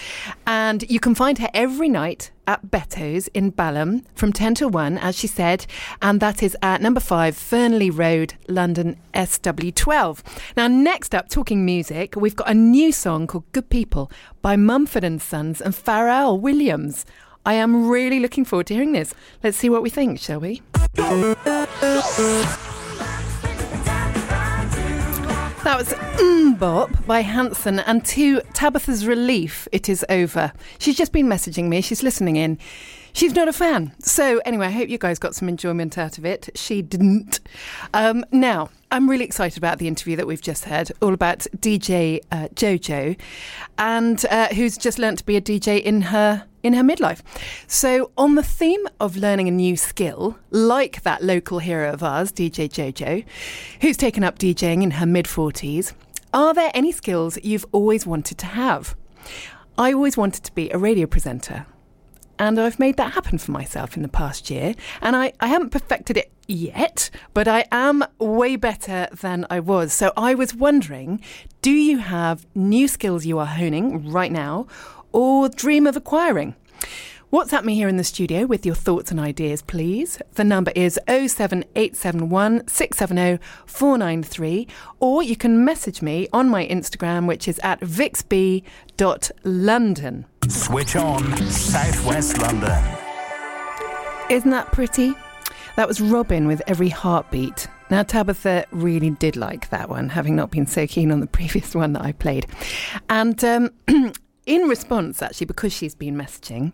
And 0.46 0.88
you 0.90 1.00
can 1.00 1.14
find 1.14 1.38
her 1.38 1.48
every 1.54 1.88
night 1.88 2.30
at 2.46 2.70
Beto's 2.70 3.28
in 3.28 3.50
Balham 3.50 4.04
from 4.14 4.32
10 4.32 4.54
to 4.56 4.68
1, 4.68 4.98
as 4.98 5.16
she 5.16 5.26
said, 5.26 5.66
and 6.02 6.20
that 6.20 6.42
is 6.42 6.56
at 6.62 6.80
number 6.80 7.00
5 7.00 7.36
Fernlea 7.36 7.96
Road, 7.96 8.34
London, 8.48 8.96
SW12. 9.14 10.22
Now, 10.56 10.66
next 10.66 11.14
up, 11.14 11.28
talking 11.28 11.64
music, 11.64 12.14
we've 12.16 12.36
got 12.36 12.50
a 12.50 12.54
new 12.54 12.92
song 12.92 13.26
called 13.26 13.50
Good 13.52 13.68
People 13.70 14.10
by 14.42 14.56
Mumford 14.56 15.04
and 15.04 15.20
Sons 15.20 15.60
and 15.60 15.74
Pharrell 15.74 16.40
Williams. 16.40 17.04
I 17.46 17.54
am 17.54 17.88
really 17.88 18.20
looking 18.20 18.44
forward 18.44 18.66
to 18.66 18.74
hearing 18.74 18.92
this. 18.92 19.14
Let's 19.42 19.56
see 19.56 19.70
what 19.70 19.82
we 19.82 19.90
think, 19.90 20.18
shall 20.18 20.40
we? 20.40 20.62
That 25.62 25.76
was 25.76 25.88
mm 25.88 26.58
Bop 26.58 26.90
by 27.06 27.20
Hanson, 27.20 27.80
and 27.80 28.02
to 28.06 28.40
Tabitha's 28.54 29.06
relief, 29.06 29.68
it 29.72 29.90
is 29.90 30.04
over. 30.08 30.52
She's 30.78 30.96
just 30.96 31.12
been 31.12 31.26
messaging 31.26 31.68
me, 31.68 31.82
she's 31.82 32.02
listening 32.02 32.36
in. 32.36 32.58
She's 33.12 33.34
not 33.34 33.46
a 33.46 33.52
fan. 33.52 33.92
So, 33.98 34.40
anyway, 34.46 34.66
I 34.66 34.70
hope 34.70 34.88
you 34.88 34.96
guys 34.96 35.18
got 35.18 35.34
some 35.34 35.48
enjoyment 35.48 35.98
out 35.98 36.16
of 36.16 36.24
it. 36.24 36.48
She 36.54 36.80
didn't. 36.80 37.40
Um, 37.92 38.24
now, 38.32 38.70
I'm 38.92 39.08
really 39.08 39.24
excited 39.24 39.56
about 39.56 39.78
the 39.78 39.86
interview 39.86 40.16
that 40.16 40.26
we've 40.26 40.40
just 40.40 40.64
had, 40.64 40.90
all 41.00 41.14
about 41.14 41.46
DJ 41.56 42.18
uh, 42.32 42.48
Jojo, 42.54 43.16
and 43.78 44.24
uh, 44.28 44.48
who's 44.48 44.76
just 44.76 44.98
learnt 44.98 45.18
to 45.18 45.24
be 45.24 45.36
a 45.36 45.40
DJ 45.40 45.80
in 45.80 46.02
her 46.02 46.44
in 46.64 46.72
her 46.72 46.82
midlife. 46.82 47.20
So, 47.68 48.10
on 48.18 48.34
the 48.34 48.42
theme 48.42 48.86
of 48.98 49.16
learning 49.16 49.46
a 49.46 49.52
new 49.52 49.76
skill, 49.76 50.38
like 50.50 51.02
that 51.02 51.22
local 51.22 51.60
hero 51.60 51.92
of 51.92 52.02
ours, 52.02 52.32
DJ 52.32 52.68
Jojo, 52.68 53.24
who's 53.80 53.96
taken 53.96 54.24
up 54.24 54.38
DJing 54.38 54.82
in 54.82 54.92
her 54.92 55.06
mid 55.06 55.26
40s, 55.26 55.92
are 56.34 56.52
there 56.52 56.72
any 56.74 56.90
skills 56.90 57.38
you've 57.44 57.66
always 57.70 58.06
wanted 58.06 58.38
to 58.38 58.46
have? 58.46 58.96
I 59.78 59.92
always 59.92 60.16
wanted 60.16 60.42
to 60.44 60.52
be 60.52 60.68
a 60.70 60.78
radio 60.78 61.06
presenter. 61.06 61.66
And 62.40 62.58
I've 62.58 62.78
made 62.78 62.96
that 62.96 63.12
happen 63.12 63.36
for 63.36 63.50
myself 63.52 63.96
in 63.96 64.02
the 64.02 64.08
past 64.08 64.48
year. 64.48 64.74
And 65.02 65.14
I, 65.14 65.34
I 65.40 65.48
haven't 65.48 65.70
perfected 65.70 66.16
it 66.16 66.32
yet, 66.48 67.10
but 67.34 67.46
I 67.46 67.66
am 67.70 68.02
way 68.18 68.56
better 68.56 69.08
than 69.12 69.46
I 69.50 69.60
was. 69.60 69.92
So 69.92 70.10
I 70.16 70.34
was 70.34 70.54
wondering 70.54 71.20
do 71.60 71.70
you 71.70 71.98
have 71.98 72.46
new 72.54 72.88
skills 72.88 73.26
you 73.26 73.38
are 73.38 73.44
honing 73.44 74.10
right 74.10 74.32
now 74.32 74.66
or 75.12 75.50
dream 75.50 75.86
of 75.86 75.98
acquiring? 75.98 76.54
WhatsApp 77.30 77.64
me 77.64 77.74
here 77.74 77.88
in 77.88 77.98
the 77.98 78.04
studio 78.04 78.46
with 78.46 78.64
your 78.64 78.74
thoughts 78.74 79.10
and 79.10 79.20
ideas, 79.20 79.60
please. 79.60 80.18
The 80.34 80.42
number 80.42 80.72
is 80.74 80.98
07871 81.06 82.66
670 82.66 83.44
493, 83.66 84.66
or 84.98 85.22
you 85.22 85.36
can 85.36 85.62
message 85.62 86.00
me 86.00 86.26
on 86.32 86.48
my 86.48 86.66
Instagram, 86.66 87.28
which 87.28 87.46
is 87.46 87.60
at 87.62 87.80
vixb.london. 87.80 88.64
Switch 90.50 90.96
on 90.96 91.36
Southwest 91.48 92.38
London. 92.38 92.82
Isn't 94.28 94.50
that 94.50 94.72
pretty? 94.72 95.14
That 95.76 95.86
was 95.86 96.00
Robyn 96.00 96.48
with 96.48 96.60
Every 96.66 96.88
Heartbeat. 96.88 97.68
Now, 97.88 98.02
Tabitha 98.02 98.66
really 98.72 99.10
did 99.10 99.36
like 99.36 99.70
that 99.70 99.88
one, 99.88 100.08
having 100.08 100.34
not 100.34 100.50
been 100.50 100.66
so 100.66 100.88
keen 100.88 101.12
on 101.12 101.20
the 101.20 101.26
previous 101.38 101.74
one 101.74 101.92
that 101.92 102.02
I 102.02 102.12
played. 102.12 102.46
And 103.08 103.42
um, 103.44 103.70
in 104.46 104.62
response, 104.62 105.22
actually, 105.22 105.46
because 105.46 105.72
she's 105.72 105.94
been 105.94 106.16
messaging 106.16 106.72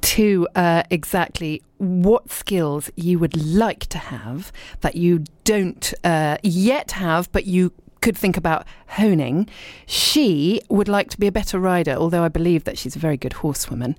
to 0.00 0.46
uh, 0.54 0.84
exactly 0.88 1.60
what 1.78 2.30
skills 2.30 2.88
you 2.94 3.18
would 3.18 3.36
like 3.36 3.86
to 3.86 3.98
have 3.98 4.52
that 4.80 4.94
you 4.94 5.24
don't 5.42 5.92
uh, 6.04 6.38
yet 6.44 6.92
have, 6.92 7.30
but 7.32 7.46
you 7.46 7.72
could 8.00 8.16
think 8.16 8.36
about 8.36 8.66
honing. 8.88 9.48
She 9.86 10.60
would 10.68 10.88
like 10.88 11.10
to 11.10 11.18
be 11.18 11.26
a 11.26 11.32
better 11.32 11.58
rider, 11.58 11.92
although 11.92 12.22
I 12.22 12.28
believe 12.28 12.64
that 12.64 12.78
she's 12.78 12.96
a 12.96 12.98
very 12.98 13.16
good 13.16 13.34
horsewoman. 13.34 13.96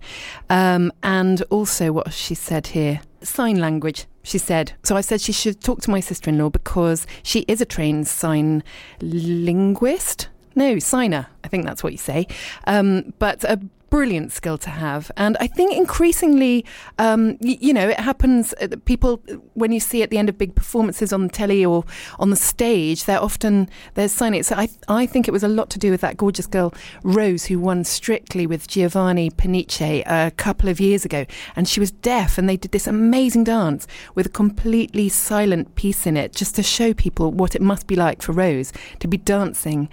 Um, 0.49 0.91
and 1.03 1.41
also, 1.49 1.91
what 1.91 2.13
she 2.13 2.35
said 2.35 2.67
here 2.67 3.01
sign 3.21 3.59
language, 3.59 4.05
she 4.23 4.37
said. 4.37 4.73
So 4.83 4.95
I 4.95 5.01
said 5.01 5.21
she 5.21 5.31
should 5.31 5.61
talk 5.61 5.81
to 5.81 5.91
my 5.91 5.99
sister 5.99 6.29
in 6.29 6.37
law 6.37 6.49
because 6.49 7.05
she 7.23 7.41
is 7.47 7.61
a 7.61 7.65
trained 7.65 8.07
sign 8.07 8.63
linguist. 9.01 10.29
No, 10.55 10.79
signer. 10.79 11.27
I 11.43 11.47
think 11.47 11.65
that's 11.65 11.83
what 11.83 11.91
you 11.91 11.97
say. 11.97 12.27
Um, 12.65 13.13
but 13.19 13.43
a 13.43 13.59
brilliant 13.89 14.31
skill 14.31 14.57
to 14.59 14.69
have. 14.69 15.11
And 15.17 15.37
I 15.39 15.47
think 15.47 15.75
increasingly, 15.75 16.65
um, 16.97 17.37
y- 17.41 17.57
you 17.59 17.73
know, 17.73 17.89
it 17.89 17.99
happens. 17.99 18.53
Uh, 18.61 18.67
people, 18.85 19.21
when 19.53 19.71
you 19.71 19.79
see 19.79 20.03
at 20.03 20.09
the 20.09 20.17
end 20.17 20.29
of 20.29 20.37
big 20.37 20.55
performances 20.55 21.11
on 21.13 21.29
telly 21.29 21.65
or 21.65 21.83
on 22.19 22.29
the 22.29 22.35
stage, 22.35 23.05
they're 23.05 23.21
often 23.21 23.69
they're 23.95 24.09
signing. 24.09 24.43
So 24.43 24.55
I, 24.55 24.69
I 24.87 25.05
think 25.05 25.27
it 25.27 25.31
was 25.31 25.43
a 25.43 25.47
lot 25.47 25.69
to 25.71 25.79
do 25.79 25.91
with 25.91 26.01
that 26.01 26.17
gorgeous 26.17 26.47
girl 26.47 26.73
Rose, 27.03 27.45
who 27.45 27.59
won 27.59 27.83
Strictly 27.83 28.45
with 28.47 28.67
Giovanni 28.67 29.29
Pernice 29.29 30.03
a 30.05 30.31
couple 30.37 30.69
of 30.69 30.79
years 30.79 31.05
ago, 31.05 31.25
and 31.55 31.67
she 31.67 31.79
was 31.79 31.91
deaf, 31.91 32.37
and 32.37 32.47
they 32.47 32.57
did 32.57 32.71
this 32.71 32.87
amazing 32.87 33.43
dance 33.43 33.87
with 34.15 34.27
a 34.27 34.29
completely 34.29 35.09
silent 35.09 35.75
piece 35.75 36.05
in 36.05 36.17
it, 36.17 36.33
just 36.33 36.55
to 36.55 36.63
show 36.63 36.93
people 36.93 37.31
what 37.31 37.55
it 37.55 37.61
must 37.61 37.87
be 37.87 37.95
like 37.95 38.21
for 38.21 38.31
Rose 38.31 38.71
to 38.99 39.07
be 39.07 39.17
dancing 39.17 39.89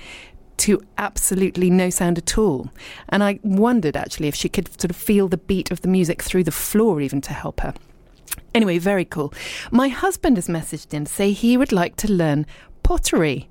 to 0.59 0.81
absolutely 0.99 1.71
no 1.71 1.91
sound 1.91 2.19
at 2.19 2.39
all. 2.39 2.71
And 3.09 3.23
I 3.23 3.39
wondered 3.43 3.97
actually 3.97 4.29
if 4.29 4.35
she 4.35 4.49
could 4.49 4.69
sort 4.81 4.91
of 4.91 4.97
feel 4.97 5.29
the 5.29 5.37
beat 5.37 5.71
of 5.71 5.83
the 5.83 5.89
music 5.89 6.23
through 6.23 6.45
the 6.45 6.53
floor 6.53 7.01
even 7.01 7.21
to 7.23 7.33
help 7.33 7.61
her. 7.61 7.75
Anyway, 8.55 8.79
very 8.79 9.05
cool. 9.05 9.33
My 9.71 9.89
husband 9.89 10.37
has 10.37 10.49
messaged 10.49 10.95
in 10.95 11.05
to 11.05 11.13
say 11.13 11.33
he 11.33 11.57
would 11.57 11.73
like 11.73 11.97
to 11.97 12.11
learn 12.11 12.47
pottery. 12.83 13.49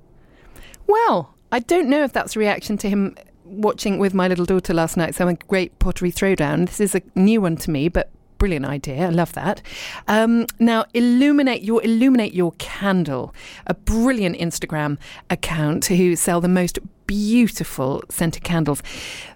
Well, 0.87 1.35
I 1.51 1.59
don't 1.59 1.89
know 1.89 2.03
if 2.03 2.13
that's 2.13 2.35
a 2.35 2.39
reaction 2.39 2.77
to 2.79 2.89
him 2.89 3.15
watching 3.43 3.99
with 3.99 4.13
my 4.13 4.27
little 4.27 4.45
daughter 4.45 4.73
last 4.73 4.97
night 4.97 5.15
some 5.15 5.33
great 5.47 5.77
pottery 5.79 6.11
throwdown. 6.11 6.65
This 6.65 6.79
is 6.79 6.95
a 6.95 7.01
new 7.15 7.41
one 7.41 7.57
to 7.57 7.71
me, 7.71 7.87
but 7.87 8.09
brilliant 8.45 8.67
idea. 8.67 9.07
I 9.07 9.09
love 9.09 9.33
that. 9.33 9.63
Um, 10.07 10.45
now, 10.59 10.85
illuminate 10.93 11.63
your 11.63 11.83
illuminate 11.83 12.31
your 12.35 12.51
candle. 12.59 13.33
A 13.65 13.73
brilliant 13.73 14.37
Instagram 14.37 14.99
account 15.31 15.85
who 15.85 16.15
sell 16.15 16.41
the 16.41 16.47
most 16.47 16.77
beautiful 17.07 18.03
scented 18.07 18.43
candles. 18.43 18.83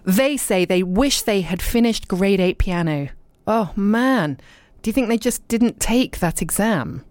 They 0.04 0.36
say 0.36 0.64
they 0.64 0.84
wish 0.84 1.22
they 1.22 1.40
had 1.40 1.60
finished 1.60 2.06
grade 2.06 2.38
eight 2.38 2.58
piano. 2.58 3.08
Oh 3.48 3.72
man, 3.74 4.38
do 4.80 4.88
you 4.88 4.92
think 4.92 5.08
they 5.08 5.18
just 5.18 5.48
didn't 5.48 5.80
take 5.80 6.20
that 6.20 6.40
exam? 6.40 7.04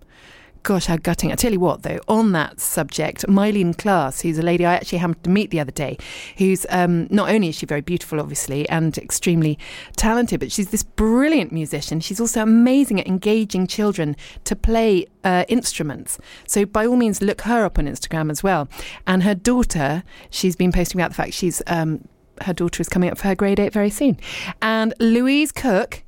Gosh, 0.69 0.85
how 0.85 0.97
gutting. 0.97 1.31
I 1.31 1.35
tell 1.35 1.51
you 1.51 1.59
what, 1.59 1.81
though, 1.81 1.99
on 2.07 2.31
that 2.33 2.59
subject, 2.59 3.25
Myleene 3.25 3.75
Klass, 3.75 4.21
who's 4.21 4.37
a 4.37 4.43
lady 4.43 4.67
I 4.67 4.75
actually 4.75 4.99
happened 4.99 5.23
to 5.23 5.31
meet 5.31 5.49
the 5.49 5.59
other 5.59 5.71
day, 5.71 5.97
who's 6.37 6.67
um, 6.69 7.07
not 7.09 7.31
only 7.31 7.49
is 7.49 7.55
she 7.55 7.65
very 7.65 7.81
beautiful, 7.81 8.19
obviously, 8.19 8.69
and 8.69 8.95
extremely 8.99 9.57
talented, 9.95 10.39
but 10.39 10.51
she's 10.51 10.69
this 10.69 10.83
brilliant 10.83 11.51
musician. 11.51 12.01
She's 12.01 12.19
also 12.19 12.43
amazing 12.43 12.99
at 12.99 13.07
engaging 13.07 13.65
children 13.65 14.15
to 14.43 14.55
play 14.55 15.07
uh, 15.23 15.43
instruments. 15.47 16.19
So, 16.45 16.67
by 16.67 16.85
all 16.85 16.97
means, 16.97 17.19
look 17.19 17.41
her 17.41 17.65
up 17.65 17.79
on 17.79 17.87
Instagram 17.87 18.29
as 18.29 18.43
well. 18.43 18.69
And 19.07 19.23
her 19.23 19.33
daughter, 19.33 20.03
she's 20.29 20.55
been 20.55 20.71
posting 20.71 21.01
about 21.01 21.09
the 21.09 21.15
fact 21.15 21.33
she's. 21.33 21.63
Um, 21.65 22.07
her 22.41 22.53
daughter 22.53 22.79
is 22.79 22.87
coming 22.87 23.09
up 23.09 23.17
for 23.17 23.27
her 23.27 23.35
grade 23.35 23.59
eight 23.59 23.73
very 23.73 23.89
soon. 23.89 24.19
And 24.61 24.93
Louise 24.99 25.51
Cook 25.51 26.03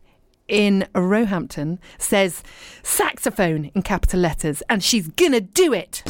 in 0.52 0.86
Roehampton 0.94 1.80
says 1.98 2.44
saxophone 2.84 3.72
in 3.74 3.82
capital 3.82 4.20
letters, 4.20 4.62
and 4.70 4.84
she's 4.84 5.08
gonna 5.08 5.42
do 5.42 5.74
it. 5.74 6.04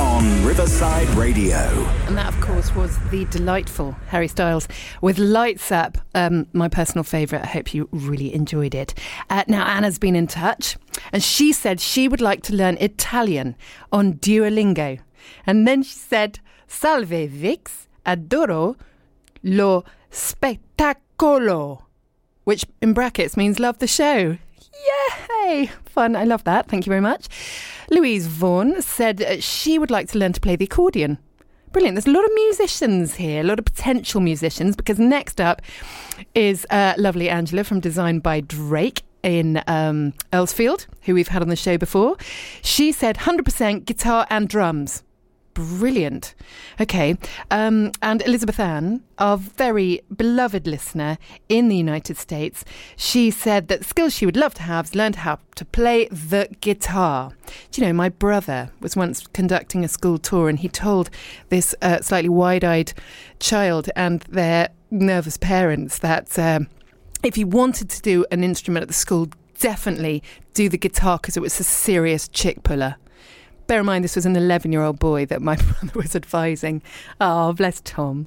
On 0.00 0.44
Riverside 0.44 1.08
Radio. 1.10 1.58
And 2.06 2.16
that, 2.16 2.32
of 2.32 2.40
course, 2.40 2.74
was 2.74 2.96
the 3.10 3.26
delightful 3.26 3.92
Harry 4.08 4.28
Styles 4.28 4.66
with 5.02 5.18
Lights 5.18 5.70
Up, 5.70 5.98
um, 6.14 6.46
my 6.54 6.68
personal 6.68 7.04
favourite. 7.04 7.44
I 7.44 7.48
hope 7.48 7.74
you 7.74 7.88
really 7.92 8.34
enjoyed 8.34 8.74
it. 8.74 8.94
Uh, 9.28 9.44
now, 9.46 9.66
Anna's 9.66 9.98
been 9.98 10.16
in 10.16 10.26
touch, 10.26 10.78
and 11.12 11.22
she 11.22 11.52
said 11.52 11.80
she 11.80 12.08
would 12.08 12.22
like 12.22 12.42
to 12.44 12.54
learn 12.54 12.78
Italian 12.80 13.54
on 13.92 14.14
Duolingo. 14.14 14.98
And 15.46 15.68
then 15.68 15.82
she 15.82 15.98
said, 15.98 16.40
Salve 16.66 17.28
Vix, 17.28 17.86
adoro 18.06 18.76
lo 19.42 19.84
spettacolo 20.10 21.85
which 22.46 22.64
in 22.80 22.92
brackets 22.92 23.36
means 23.36 23.58
love 23.58 23.80
the 23.80 23.88
show. 23.88 24.38
Yay! 25.42 25.68
Fun. 25.84 26.14
I 26.14 26.22
love 26.22 26.44
that. 26.44 26.68
Thank 26.68 26.86
you 26.86 26.90
very 26.90 27.00
much. 27.00 27.26
Louise 27.90 28.28
Vaughan 28.28 28.80
said 28.82 29.20
uh, 29.20 29.40
she 29.40 29.80
would 29.80 29.90
like 29.90 30.08
to 30.10 30.18
learn 30.18 30.32
to 30.32 30.40
play 30.40 30.54
the 30.54 30.66
accordion. 30.66 31.18
Brilliant. 31.72 31.96
There's 31.96 32.06
a 32.06 32.12
lot 32.12 32.24
of 32.24 32.30
musicians 32.34 33.16
here, 33.16 33.40
a 33.40 33.44
lot 33.44 33.58
of 33.58 33.64
potential 33.64 34.20
musicians, 34.20 34.76
because 34.76 35.00
next 35.00 35.40
up 35.40 35.60
is 36.36 36.64
uh, 36.70 36.94
lovely 36.96 37.28
Angela 37.28 37.64
from 37.64 37.80
Design 37.80 38.20
by 38.20 38.40
Drake 38.42 39.02
in 39.24 39.60
um, 39.66 40.12
Earlsfield, 40.32 40.86
who 41.02 41.14
we've 41.14 41.28
had 41.28 41.42
on 41.42 41.48
the 41.48 41.56
show 41.56 41.76
before. 41.76 42.16
She 42.62 42.92
said 42.92 43.16
100% 43.16 43.84
guitar 43.86 44.24
and 44.30 44.48
drums 44.48 45.02
brilliant. 45.56 46.34
Okay. 46.78 47.16
Um, 47.50 47.90
and 48.02 48.20
Elizabeth 48.22 48.60
Ann, 48.60 49.02
our 49.16 49.38
very 49.38 50.02
beloved 50.14 50.66
listener 50.66 51.16
in 51.48 51.68
the 51.68 51.76
United 51.76 52.18
States, 52.18 52.62
she 52.94 53.30
said 53.30 53.68
that 53.68 53.84
skills 53.84 54.14
she 54.14 54.26
would 54.26 54.36
love 54.36 54.52
to 54.54 54.62
have 54.62 54.86
is 54.86 54.94
learn 54.94 55.14
how 55.14 55.38
to 55.54 55.64
play 55.64 56.08
the 56.08 56.54
guitar. 56.60 57.32
Do 57.70 57.80
you 57.80 57.86
know, 57.86 57.94
my 57.94 58.10
brother 58.10 58.70
was 58.80 58.96
once 58.96 59.26
conducting 59.28 59.82
a 59.82 59.88
school 59.88 60.18
tour 60.18 60.50
and 60.50 60.58
he 60.58 60.68
told 60.68 61.08
this 61.48 61.74
uh, 61.80 62.02
slightly 62.02 62.28
wide 62.28 62.62
eyed 62.62 62.92
child 63.40 63.88
and 63.96 64.20
their 64.28 64.68
nervous 64.90 65.38
parents 65.38 65.98
that 66.00 66.38
um, 66.38 66.68
if 67.22 67.34
he 67.34 67.44
wanted 67.44 67.88
to 67.88 68.02
do 68.02 68.26
an 68.30 68.44
instrument 68.44 68.82
at 68.82 68.88
the 68.88 68.94
school, 68.94 69.28
definitely 69.58 70.22
do 70.52 70.68
the 70.68 70.76
guitar 70.76 71.18
because 71.18 71.38
it 71.38 71.40
was 71.40 71.58
a 71.58 71.64
serious 71.64 72.28
chick 72.28 72.62
puller. 72.62 72.96
Bear 73.66 73.80
in 73.80 73.86
mind, 73.86 74.04
this 74.04 74.14
was 74.14 74.26
an 74.26 74.36
11 74.36 74.70
year 74.70 74.82
old 74.82 74.98
boy 75.00 75.26
that 75.26 75.42
my 75.42 75.56
brother 75.80 75.92
was 75.94 76.14
advising. 76.14 76.82
Oh, 77.20 77.52
bless 77.52 77.80
Tom. 77.80 78.26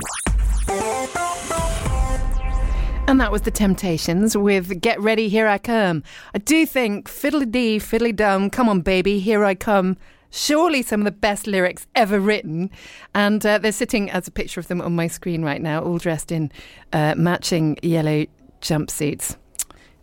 And 3.08 3.20
that 3.20 3.32
was 3.32 3.42
The 3.44 3.52
Temptations 3.52 4.38
with 4.38 4.82
Get 4.82 5.00
Ready, 5.00 5.30
Here 5.30 5.48
I 5.48 5.58
Come. 5.58 6.04
I 6.36 6.40
do 6.40 6.66
think 6.66 7.10
fiddly 7.10 7.50
dee, 7.50 7.80
fiddly 7.80 8.16
dum, 8.16 8.50
come 8.50 8.70
on, 8.70 8.82
baby, 8.82 9.20
here 9.20 9.46
I 9.46 9.56
come. 9.56 9.98
Surely 10.30 10.84
some 10.84 11.02
of 11.02 11.06
the 11.06 11.12
best 11.12 11.48
lyrics 11.48 11.88
ever 11.96 12.20
written. 12.20 12.70
And 13.16 13.44
uh, 13.44 13.58
they're 13.58 13.72
sitting 13.72 14.12
as 14.12 14.28
a 14.28 14.32
picture 14.32 14.60
of 14.60 14.68
them 14.68 14.80
on 14.82 14.96
my 14.96 15.08
screen 15.08 15.42
right 15.42 15.62
now, 15.62 15.82
all 15.82 15.98
dressed 15.98 16.32
in 16.32 16.52
uh, 16.94 17.16
matching 17.18 17.80
yellow 17.82 18.26
jumpsuits. 18.62 19.38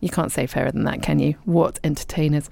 You 0.00 0.09
can't 0.09 0.33
say 0.33 0.47
fairer 0.47 0.73
than 0.73 0.85
that, 0.85 1.02
can 1.02 1.21
you? 1.21 1.37
What 1.45 1.78
entertainers. 1.85 2.50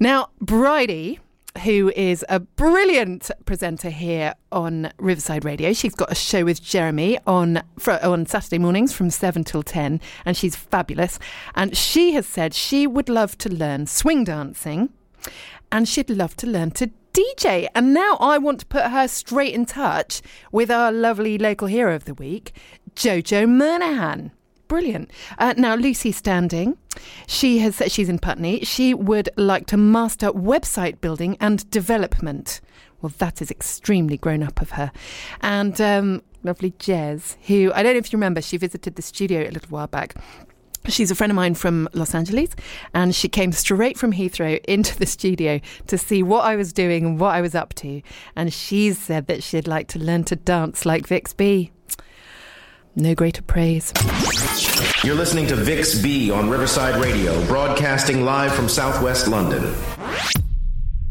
Now, 0.00 0.30
Bridie 0.40 1.20
who 1.58 1.92
is 1.96 2.24
a 2.28 2.40
brilliant 2.40 3.30
presenter 3.44 3.90
here 3.90 4.34
on 4.52 4.92
Riverside 4.98 5.44
Radio. 5.44 5.72
She's 5.72 5.94
got 5.94 6.12
a 6.12 6.14
show 6.14 6.44
with 6.44 6.62
Jeremy 6.62 7.18
on 7.26 7.62
for, 7.78 8.02
on 8.04 8.26
Saturday 8.26 8.58
mornings 8.58 8.92
from 8.92 9.10
7 9.10 9.44
till 9.44 9.62
10, 9.62 10.00
and 10.24 10.36
she's 10.36 10.56
fabulous. 10.56 11.18
And 11.54 11.76
she 11.76 12.12
has 12.12 12.26
said 12.26 12.54
she 12.54 12.86
would 12.86 13.08
love 13.08 13.36
to 13.38 13.48
learn 13.48 13.86
swing 13.86 14.24
dancing 14.24 14.90
and 15.72 15.88
she'd 15.88 16.10
love 16.10 16.36
to 16.36 16.46
learn 16.46 16.70
to 16.72 16.90
DJ. 17.12 17.68
And 17.74 17.94
now 17.94 18.16
I 18.20 18.38
want 18.38 18.60
to 18.60 18.66
put 18.66 18.84
her 18.84 19.08
straight 19.08 19.54
in 19.54 19.66
touch 19.66 20.22
with 20.52 20.70
our 20.70 20.92
lovely 20.92 21.38
local 21.38 21.68
hero 21.68 21.94
of 21.94 22.04
the 22.04 22.14
week, 22.14 22.52
Jojo 22.94 23.46
Murnaghan. 23.46 24.30
Brilliant. 24.68 25.10
Uh, 25.38 25.54
now, 25.56 25.76
Lucy 25.76 26.10
Standing, 26.10 26.76
she 27.26 27.58
has 27.58 27.76
said 27.76 27.92
she's 27.92 28.08
in 28.08 28.18
Putney. 28.18 28.64
She 28.64 28.94
would 28.94 29.28
like 29.36 29.66
to 29.66 29.76
master 29.76 30.32
website 30.32 31.00
building 31.00 31.36
and 31.40 31.68
development. 31.70 32.60
Well, 33.00 33.12
that 33.18 33.40
is 33.40 33.50
extremely 33.50 34.16
grown 34.16 34.42
up 34.42 34.60
of 34.60 34.70
her. 34.70 34.90
And 35.40 35.80
um, 35.80 36.22
lovely 36.42 36.72
Jez, 36.72 37.36
who 37.46 37.70
I 37.74 37.82
don't 37.82 37.94
know 37.94 37.98
if 37.98 38.12
you 38.12 38.16
remember, 38.16 38.42
she 38.42 38.56
visited 38.56 38.96
the 38.96 39.02
studio 39.02 39.42
a 39.42 39.50
little 39.50 39.68
while 39.68 39.86
back. 39.86 40.14
She's 40.88 41.10
a 41.10 41.16
friend 41.16 41.30
of 41.30 41.36
mine 41.36 41.54
from 41.54 41.88
Los 41.94 42.14
Angeles, 42.14 42.50
and 42.94 43.14
she 43.14 43.28
came 43.28 43.50
straight 43.50 43.98
from 43.98 44.12
Heathrow 44.12 44.64
into 44.66 44.96
the 44.96 45.06
studio 45.06 45.60
to 45.88 45.98
see 45.98 46.22
what 46.22 46.44
I 46.44 46.54
was 46.54 46.72
doing 46.72 47.04
and 47.04 47.20
what 47.20 47.34
I 47.34 47.40
was 47.40 47.56
up 47.56 47.74
to. 47.74 48.02
And 48.36 48.52
she 48.52 48.92
said 48.92 49.26
that 49.26 49.42
she'd 49.42 49.66
like 49.66 49.88
to 49.88 49.98
learn 49.98 50.24
to 50.24 50.36
dance 50.36 50.86
like 50.86 51.06
Vix 51.06 51.32
B. 51.32 51.72
No 52.98 53.14
greater 53.14 53.42
praise. 53.42 53.92
You're 55.04 55.16
listening 55.16 55.46
to 55.48 55.54
Vix 55.54 56.00
B 56.00 56.30
on 56.30 56.48
Riverside 56.48 56.98
Radio, 56.98 57.44
broadcasting 57.46 58.24
live 58.24 58.54
from 58.54 58.70
southwest 58.70 59.28
London. 59.28 59.74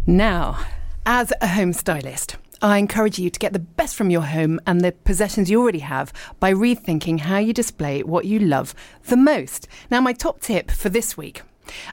Now, 0.08 0.66
as 1.06 1.32
a 1.42 1.48
home 1.48 1.74
stylist, 1.74 2.38
I 2.60 2.80
encourage 2.80 3.20
you 3.20 3.30
to 3.30 3.40
get 3.40 3.54
the 3.54 3.60
best 3.60 3.96
from 3.96 4.10
your 4.10 4.24
home 4.24 4.60
and 4.66 4.82
the 4.82 4.94
possessions 4.94 5.52
you 5.52 5.62
already 5.62 5.80
have 5.80 6.12
by 6.40 6.52
rethinking 6.52 7.20
how 7.20 7.38
you 7.38 7.54
display 7.54 8.02
what 8.02 8.26
you 8.26 8.40
love 8.40 8.74
the 9.04 9.18
most. 9.18 9.68
Now, 9.92 10.02
my 10.02 10.14
top 10.14 10.42
tip 10.42 10.72
for 10.72 10.90
this 10.90 11.16
week 11.16 11.44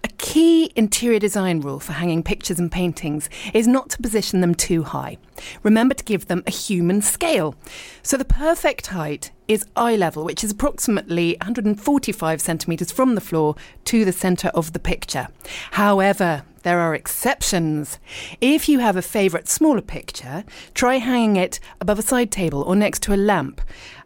a 0.05 0.09
key 0.19 0.73
interior 0.77 1.19
design 1.19 1.61
rule 1.61 1.81
for 1.81 1.93
hanging 1.93 2.23
pictures 2.23 2.59
and 2.59 2.71
paintings 2.71 3.29
is 3.53 3.67
not 3.67 3.91
to 3.91 4.03
position 4.03 4.41
them 4.41 4.55
too 4.55 4.83
high. 4.83 5.19
Remember 5.63 5.95
to 5.95 6.05
give 6.05 6.27
them 6.27 6.43
a 6.47 6.51
human 6.51 7.03
scale. 7.03 7.55
So 8.03 8.17
the 8.17 8.25
perfect 8.25 8.89
height 8.89 9.31
is 9.49 9.67
eye 9.77 9.97
level, 9.97 10.25
which 10.25 10.43
is 10.43 10.53
approximately 10.53 11.37
145 11.41 12.41
centimetres 12.41 12.93
from 12.93 13.15
the 13.15 13.21
floor 13.21 13.55
to 13.85 14.05
the 14.05 14.13
centre 14.13 14.49
of 14.49 14.73
the 14.73 14.79
picture. 14.79 15.29
However, 15.73 16.45
there 16.63 16.81
are 16.81 16.95
exceptions. 16.95 17.99
If 18.41 18.69
you 18.69 18.79
have 18.79 18.97
a 18.97 19.03
favourite 19.03 19.49
smaller 19.49 19.81
picture, 19.81 20.45
try 20.75 20.97
hanging 20.99 21.37
it 21.37 21.59
above 21.81 21.99
a 21.99 22.03
side 22.03 22.31
table 22.31 22.63
or 22.63 22.77
next 22.77 23.03
to 23.05 23.15
a 23.15 23.17
lamp, 23.17 23.61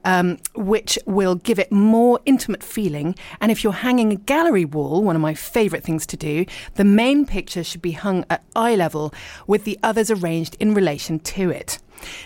um, 0.06 0.38
which 0.54 0.98
will 1.04 1.34
give 1.34 1.58
it 1.58 1.70
more 1.70 2.20
intimate 2.24 2.62
feeling. 2.62 3.14
And 3.40 3.52
if 3.52 3.62
you're 3.62 3.74
hanging 3.74 4.12
a 4.12 4.16
gallery 4.16 4.64
wall, 4.64 5.02
one 5.02 5.16
of 5.16 5.20
my 5.20 5.34
favourite 5.34 5.84
things 5.84 6.06
to 6.06 6.16
do, 6.16 6.46
the 6.76 6.84
main 6.84 7.26
picture 7.26 7.62
should 7.62 7.82
be 7.82 7.92
hung 7.92 8.24
at 8.30 8.42
eye 8.54 8.76
level 8.76 9.12
with 9.46 9.64
the 9.64 9.78
others 9.82 10.10
arranged 10.10 10.56
in 10.58 10.72
relation 10.72 11.18
to 11.18 11.50
it. 11.50 11.78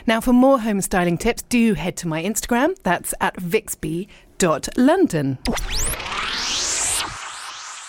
Now, 0.06 0.20
for 0.20 0.32
more 0.32 0.60
home 0.60 0.80
styling 0.80 1.18
tips, 1.18 1.42
do 1.42 1.74
head 1.74 1.96
to 1.98 2.08
my 2.08 2.22
Instagram. 2.22 2.76
That's 2.82 3.14
at 3.20 3.36
vixb.london. 3.36 5.38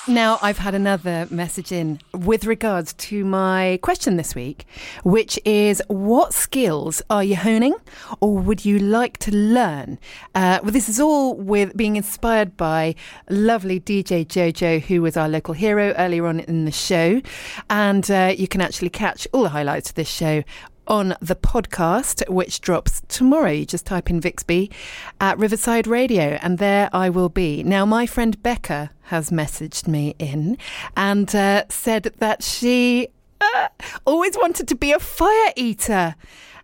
Now, 0.08 0.40
I've 0.42 0.58
had 0.58 0.74
another 0.74 1.28
message 1.30 1.72
in 1.72 2.00
with 2.12 2.46
regards 2.46 2.94
to 2.94 3.24
my 3.24 3.78
question 3.84 4.18
this 4.18 4.34
week, 4.34 4.66
which 5.04 5.40
is 5.46 5.80
what 5.90 6.34
skills 6.34 7.04
are 7.12 7.24
you 7.24 7.36
honing 7.36 7.76
or 8.20 8.40
would 8.40 8.66
you 8.66 8.80
like 8.80 9.20
to 9.20 9.32
learn? 9.32 10.00
Uh, 10.34 10.58
well, 10.64 10.72
this 10.72 10.90
is 10.90 11.00
all 11.00 11.36
with 11.36 11.78
being 11.78 11.98
inspired 11.98 12.58
by 12.58 12.96
lovely 13.30 13.80
DJ 13.80 14.26
Jojo, 14.26 14.82
who 14.82 15.04
was 15.04 15.16
our 15.16 15.30
local 15.30 15.54
hero 15.54 15.94
earlier 15.96 16.26
on 16.26 16.40
in 16.40 16.66
the 16.66 16.72
show. 16.72 17.22
And 17.70 18.10
uh, 18.10 18.34
you 18.36 18.48
can 18.48 18.60
actually 18.60 18.90
catch 18.90 19.28
all 19.34 19.44
the 19.44 19.50
highlights 19.50 19.90
of 19.90 19.96
this 19.96 20.10
show 20.10 20.44
on 20.88 21.16
the 21.22 21.36
podcast, 21.36 22.28
which 22.30 22.62
drops 22.62 23.02
tomorrow. 23.08 23.52
You 23.52 23.66
just 23.66 23.86
type 23.86 24.10
in 24.10 24.20
Vix 24.20 24.44
B 24.44 24.70
at 25.20 25.38
Riverside 25.38 25.88
Radio, 25.88 26.40
and 26.42 26.58
there 26.58 26.90
I 26.92 27.10
will 27.10 27.30
be. 27.30 27.64
Now, 27.64 27.86
my 27.86 28.06
friend 28.06 28.42
Becca 28.42 28.92
has 29.04 29.30
messaged 29.30 29.88
me 29.88 30.16
in 30.20 30.58
and 30.96 31.34
uh, 31.36 31.64
said 31.70 32.14
that 32.20 32.44
she 32.44 33.10
uh, 33.40 33.68
always 34.06 34.36
wanted 34.38 34.68
to 34.68 34.76
be 34.76 34.92
a 34.92 35.00
fire 35.00 35.54
eater. 35.56 36.16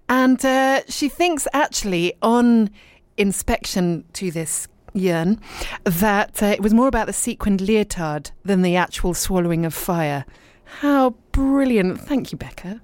And 0.09 0.43
uh, 0.45 0.81
she 0.88 1.09
thinks 1.09 1.47
actually 1.53 2.13
on 2.21 2.69
inspection 3.17 4.05
to 4.13 4.31
this 4.31 4.67
yearn 4.93 5.39
that 5.83 6.41
uh, 6.41 6.47
it 6.47 6.62
was 6.62 6.74
more 6.74 6.88
about 6.88 7.07
the 7.07 7.13
sequined 7.13 7.62
leotard 7.62 8.31
than 8.43 8.62
the 8.62 8.75
actual 8.75 9.13
swallowing 9.13 9.65
of 9.65 9.74
fire. 9.74 10.25
How 10.81 11.12
brilliant. 11.31 12.00
Thank 12.00 12.31
you, 12.31 12.38
Becca. 12.38 12.81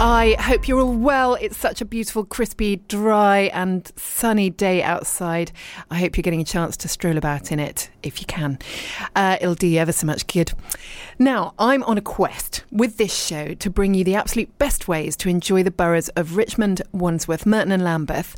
I 0.00 0.36
hope 0.38 0.68
you're 0.68 0.80
all 0.80 0.94
well. 0.94 1.34
It's 1.34 1.56
such 1.56 1.80
a 1.80 1.84
beautiful, 1.84 2.24
crispy, 2.24 2.76
dry, 2.76 3.50
and 3.52 3.90
sunny 3.96 4.48
day 4.48 4.80
outside. 4.80 5.50
I 5.90 5.98
hope 5.98 6.16
you're 6.16 6.22
getting 6.22 6.40
a 6.40 6.44
chance 6.44 6.76
to 6.76 6.88
stroll 6.88 7.16
about 7.16 7.50
in 7.50 7.58
it 7.58 7.90
if 8.04 8.20
you 8.20 8.26
can. 8.26 8.60
Uh, 9.16 9.38
it'll 9.40 9.56
do 9.56 9.66
you 9.66 9.80
ever 9.80 9.90
so 9.90 10.06
much 10.06 10.28
good. 10.28 10.52
Now, 11.18 11.52
I'm 11.58 11.82
on 11.82 11.98
a 11.98 12.00
quest 12.00 12.62
with 12.70 12.96
this 12.96 13.12
show 13.12 13.54
to 13.54 13.70
bring 13.70 13.94
you 13.94 14.04
the 14.04 14.14
absolute 14.14 14.56
best 14.58 14.86
ways 14.86 15.16
to 15.16 15.28
enjoy 15.28 15.64
the 15.64 15.72
boroughs 15.72 16.10
of 16.10 16.36
Richmond, 16.36 16.80
Wandsworth, 16.92 17.44
Merton, 17.44 17.72
and 17.72 17.82
Lambeth. 17.82 18.36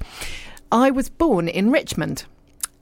I 0.72 0.90
was 0.90 1.10
born 1.10 1.46
in 1.46 1.70
Richmond. 1.70 2.24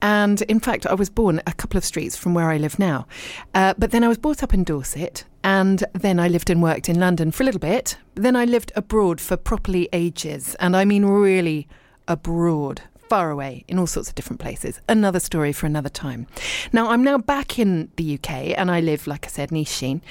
And 0.01 0.41
in 0.43 0.59
fact, 0.59 0.85
I 0.85 0.93
was 0.93 1.09
born 1.09 1.41
a 1.45 1.53
couple 1.53 1.77
of 1.77 1.85
streets 1.85 2.15
from 2.15 2.33
where 2.33 2.49
I 2.49 2.57
live 2.57 2.79
now. 2.79 3.07
Uh, 3.53 3.73
but 3.77 3.91
then 3.91 4.03
I 4.03 4.07
was 4.07 4.17
brought 4.17 4.43
up 4.43 4.53
in 4.53 4.63
Dorset, 4.63 5.25
and 5.43 5.83
then 5.93 6.19
I 6.19 6.27
lived 6.27 6.49
and 6.49 6.61
worked 6.61 6.89
in 6.89 6.99
London 6.99 7.31
for 7.31 7.43
a 7.43 7.45
little 7.45 7.59
bit. 7.59 7.97
Then 8.15 8.35
I 8.35 8.45
lived 8.45 8.71
abroad 8.75 9.19
for 9.19 9.37
properly 9.37 9.89
ages, 9.93 10.55
and 10.55 10.75
I 10.75 10.85
mean 10.85 11.05
really 11.05 11.67
abroad. 12.07 12.81
Far 13.09 13.31
away 13.31 13.65
in 13.67 13.79
all 13.79 13.87
sorts 13.87 14.09
of 14.09 14.13
different 14.13 14.39
places. 14.39 14.79
Another 14.87 15.19
story 15.19 15.51
for 15.51 15.65
another 15.65 15.89
time. 15.89 16.27
Now, 16.71 16.89
I'm 16.89 17.03
now 17.03 17.17
back 17.17 17.57
in 17.57 17.89
the 17.95 18.13
UK 18.13 18.55
and 18.55 18.69
I 18.69 18.81
live, 18.81 19.07
like 19.07 19.25
I 19.25 19.29
said, 19.29 19.49
in 19.49 19.57
East 19.57 19.75
Sheen. 19.75 20.03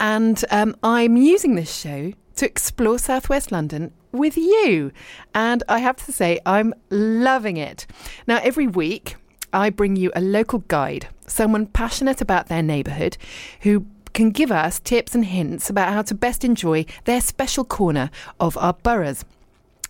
And 0.00 0.44
um, 0.50 0.74
I'm 0.82 1.16
using 1.16 1.54
this 1.54 1.72
show 1.72 2.12
to 2.34 2.46
explore 2.46 2.98
southwest 2.98 3.52
London 3.52 3.92
with 4.10 4.36
you. 4.36 4.90
And 5.32 5.62
I 5.68 5.78
have 5.78 6.04
to 6.06 6.12
say, 6.12 6.40
I'm 6.44 6.74
loving 6.90 7.56
it. 7.56 7.86
Now, 8.26 8.40
every 8.42 8.66
week, 8.66 9.14
I 9.52 9.70
bring 9.70 9.96
you 9.96 10.12
a 10.14 10.20
local 10.20 10.60
guide, 10.68 11.08
someone 11.26 11.66
passionate 11.66 12.20
about 12.20 12.48
their 12.48 12.62
neighbourhood 12.62 13.16
who 13.62 13.86
can 14.12 14.30
give 14.30 14.50
us 14.52 14.80
tips 14.80 15.14
and 15.14 15.24
hints 15.24 15.70
about 15.70 15.92
how 15.92 16.02
to 16.02 16.14
best 16.14 16.44
enjoy 16.44 16.84
their 17.04 17.20
special 17.20 17.64
corner 17.64 18.10
of 18.38 18.56
our 18.58 18.74
boroughs. 18.74 19.24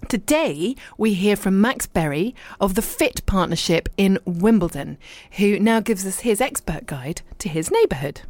Today, 0.08 0.76
we 0.96 1.12
hear 1.12 1.36
from 1.36 1.60
Max 1.60 1.86
Berry 1.86 2.34
of 2.58 2.74
the 2.74 2.82
Fit 2.82 3.24
Partnership 3.26 3.88
in 3.96 4.18
Wimbledon, 4.24 4.96
who 5.32 5.58
now 5.58 5.80
gives 5.80 6.06
us 6.06 6.20
his 6.20 6.40
expert 6.40 6.86
guide 6.86 7.20
to 7.38 7.48
his 7.48 7.70
neighbourhood. 7.70 8.22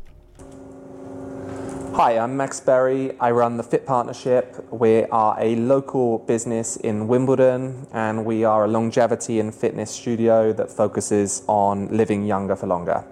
Hi, 1.94 2.18
I'm 2.18 2.36
Max 2.36 2.60
Berry. 2.60 3.18
I 3.18 3.32
run 3.32 3.56
the 3.56 3.64
Fit 3.64 3.84
Partnership. 3.84 4.64
We 4.70 5.04
are 5.06 5.36
a 5.38 5.56
local 5.56 6.20
business 6.20 6.76
in 6.76 7.08
Wimbledon 7.08 7.88
and 7.92 8.24
we 8.24 8.44
are 8.44 8.64
a 8.64 8.68
longevity 8.68 9.40
and 9.40 9.52
fitness 9.52 9.90
studio 9.90 10.52
that 10.52 10.70
focuses 10.70 11.42
on 11.48 11.88
living 11.88 12.24
younger 12.24 12.54
for 12.54 12.68
longer. 12.68 13.04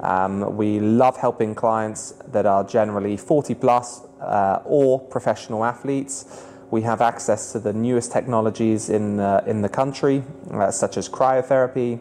Um, 0.00 0.54
we 0.56 0.80
love 0.80 1.16
helping 1.16 1.54
clients 1.54 2.12
that 2.30 2.44
are 2.44 2.62
generally 2.62 3.16
40 3.16 3.54
plus 3.54 4.02
uh, 4.20 4.60
or 4.66 5.00
professional 5.00 5.64
athletes. 5.64 6.44
We 6.70 6.82
have 6.82 7.00
access 7.00 7.52
to 7.52 7.58
the 7.58 7.72
newest 7.72 8.12
technologies 8.12 8.90
in, 8.90 9.18
uh, 9.18 9.42
in 9.46 9.62
the 9.62 9.70
country, 9.70 10.22
uh, 10.52 10.70
such 10.70 10.98
as 10.98 11.08
cryotherapy, 11.08 12.00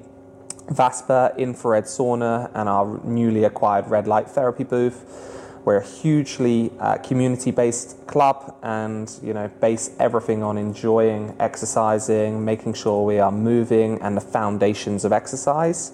VASPER, 0.70 1.34
infrared 1.38 1.86
sauna, 1.86 2.52
and 2.54 2.68
our 2.68 3.00
newly 3.06 3.46
acquired 3.46 3.88
red 3.88 4.06
light 4.06 4.30
therapy 4.30 4.66
booth. 4.66 5.38
We're 5.66 5.78
a 5.78 5.86
hugely 5.86 6.72
uh, 6.80 6.98
community-based 6.98 8.08
club, 8.08 8.56
and 8.64 9.12
you 9.22 9.34
know, 9.34 9.48
base 9.60 9.96
everything 10.00 10.42
on 10.42 10.58
enjoying 10.58 11.36
exercising, 11.40 12.44
making 12.44 12.74
sure 12.74 13.06
we 13.06 13.20
are 13.20 13.32
moving, 13.32 14.02
and 14.02 14.16
the 14.16 14.22
foundations 14.22 15.06
of 15.06 15.12
exercise. 15.12 15.92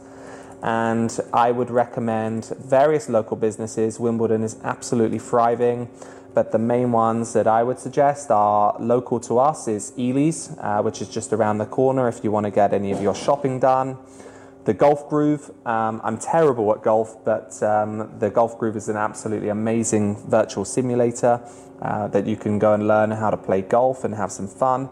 And 0.62 1.16
I 1.34 1.52
would 1.52 1.70
recommend 1.70 2.46
various 2.46 3.10
local 3.10 3.38
businesses. 3.38 4.00
Wimbledon 4.00 4.44
is 4.44 4.58
absolutely 4.64 5.20
thriving, 5.20 5.90
but 6.34 6.52
the 6.52 6.60
main 6.60 6.92
ones 6.92 7.34
that 7.34 7.48
I 7.48 7.64
would 7.64 7.80
suggest 7.80 8.32
are 8.32 8.76
local 8.80 9.20
to 9.22 9.40
us 9.40 9.68
is 9.68 9.94
Ely's, 9.98 10.56
uh, 10.60 10.82
which 10.82 11.02
is 11.02 11.10
just 11.10 11.34
around 11.34 11.58
the 11.58 11.66
corner 11.66 12.08
if 12.08 12.24
you 12.24 12.32
want 12.32 12.46
to 12.46 12.52
get 12.52 12.74
any 12.74 12.92
of 12.92 13.02
your 13.02 13.16
shopping 13.16 13.60
done. 13.60 13.98
The 14.66 14.74
Golf 14.74 15.08
Groove, 15.10 15.52
um, 15.68 16.02
I'm 16.04 16.18
terrible 16.18 16.74
at 16.74 16.82
golf, 16.82 17.24
but 17.24 17.62
um, 17.62 18.18
the 18.18 18.32
Golf 18.32 18.58
Groove 18.58 18.76
is 18.76 18.90
an 18.90 18.98
absolutely 18.98 19.50
amazing 19.50 20.28
virtual 20.28 20.66
simulator 20.66 21.40
uh, 21.84 22.08
that 22.08 22.26
you 22.26 22.36
can 22.36 22.58
go 22.58 22.74
and 22.74 22.88
learn 22.88 23.12
how 23.12 23.30
to 23.30 23.38
play 23.38 23.62
golf 23.62 24.04
and 24.04 24.16
have 24.16 24.32
some 24.32 24.48
fun. 24.48 24.90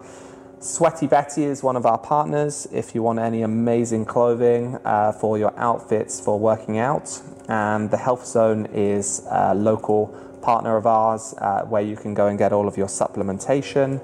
Sweaty 0.59 1.07
Betty 1.07 1.45
is 1.45 1.63
one 1.63 1.75
of 1.75 1.88
our 1.88 1.97
partners 1.97 2.67
if 2.71 2.93
you 2.93 3.01
want 3.01 3.17
any 3.17 3.41
amazing 3.41 4.05
clothing 4.05 4.77
uh, 4.86 5.12
for 5.12 5.39
your 5.39 5.57
outfits 5.59 6.21
for 6.21 6.38
working 6.38 6.77
out. 6.77 7.19
And 7.49 7.89
the 7.89 7.97
Health 7.97 8.27
Zone 8.27 8.67
is 8.67 9.23
a 9.31 9.55
local 9.55 10.07
partner 10.43 10.77
of 10.77 10.86
ours 10.86 11.33
uh, 11.39 11.63
where 11.63 11.81
you 11.81 11.95
can 11.95 12.13
go 12.13 12.27
and 12.27 12.38
get 12.38 12.53
all 12.53 12.67
of 12.67 12.77
your 12.77 12.88
supplementation. 12.88 13.99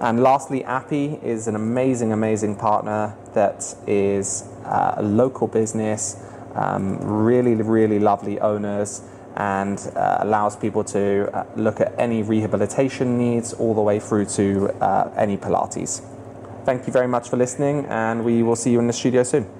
And 0.00 0.22
lastly, 0.22 0.64
Appy 0.64 1.20
is 1.22 1.46
an 1.46 1.56
amazing, 1.56 2.10
amazing 2.10 2.56
partner 2.56 3.14
that 3.34 3.76
is 3.86 4.44
uh, 4.64 4.94
a 4.96 5.02
local 5.02 5.46
business, 5.46 6.16
um, 6.54 6.98
really, 6.98 7.54
really 7.54 7.98
lovely 7.98 8.40
owners, 8.40 9.02
and 9.36 9.78
uh, 9.96 10.18
allows 10.20 10.56
people 10.56 10.84
to 10.84 11.30
uh, 11.32 11.44
look 11.56 11.80
at 11.80 11.94
any 11.98 12.22
rehabilitation 12.22 13.16
needs 13.16 13.52
all 13.52 13.74
the 13.74 13.80
way 13.80 13.98
through 13.98 14.24
to 14.26 14.68
uh, 14.82 15.10
any 15.16 15.36
Pilates. 15.36 16.02
Thank 16.64 16.86
you 16.86 16.92
very 16.92 17.08
much 17.08 17.28
for 17.28 17.36
listening, 17.36 17.86
and 17.86 18.24
we 18.24 18.42
will 18.42 18.56
see 18.56 18.70
you 18.70 18.80
in 18.80 18.86
the 18.86 18.92
studio 18.92 19.22
soon. 19.22 19.59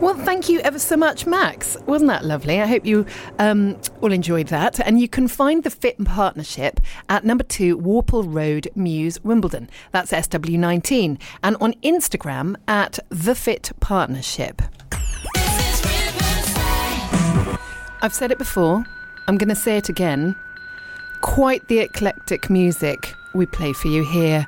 Well, 0.00 0.14
thank 0.14 0.48
you 0.48 0.60
ever 0.60 0.78
so 0.78 0.96
much, 0.96 1.26
Max. 1.26 1.76
Wasn't 1.86 2.08
that 2.08 2.24
lovely? 2.24 2.60
I 2.60 2.66
hope 2.66 2.86
you 2.86 3.04
um, 3.40 3.76
all 4.00 4.12
enjoyed 4.12 4.46
that. 4.46 4.78
And 4.78 5.00
you 5.00 5.08
can 5.08 5.26
find 5.26 5.64
the 5.64 5.70
Fit 5.70 6.02
Partnership 6.04 6.80
at 7.08 7.24
number 7.24 7.42
two 7.42 7.76
Warple 7.76 8.22
Road, 8.24 8.68
Mews, 8.76 9.20
Wimbledon. 9.24 9.68
That's 9.90 10.12
SW19. 10.12 11.20
And 11.42 11.56
on 11.60 11.72
Instagram 11.82 12.54
at 12.68 13.00
The 13.08 13.34
Fit 13.34 13.72
Partnership. 13.80 14.62
I've 18.00 18.14
said 18.14 18.30
it 18.30 18.38
before. 18.38 18.84
I'm 19.26 19.36
going 19.36 19.48
to 19.48 19.56
say 19.56 19.78
it 19.78 19.88
again. 19.88 20.36
Quite 21.22 21.66
the 21.66 21.80
eclectic 21.80 22.48
music 22.48 23.14
we 23.34 23.46
play 23.46 23.72
for 23.72 23.88
you 23.88 24.04
here 24.04 24.46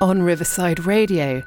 on 0.00 0.22
Riverside 0.22 0.86
Radio. 0.86 1.42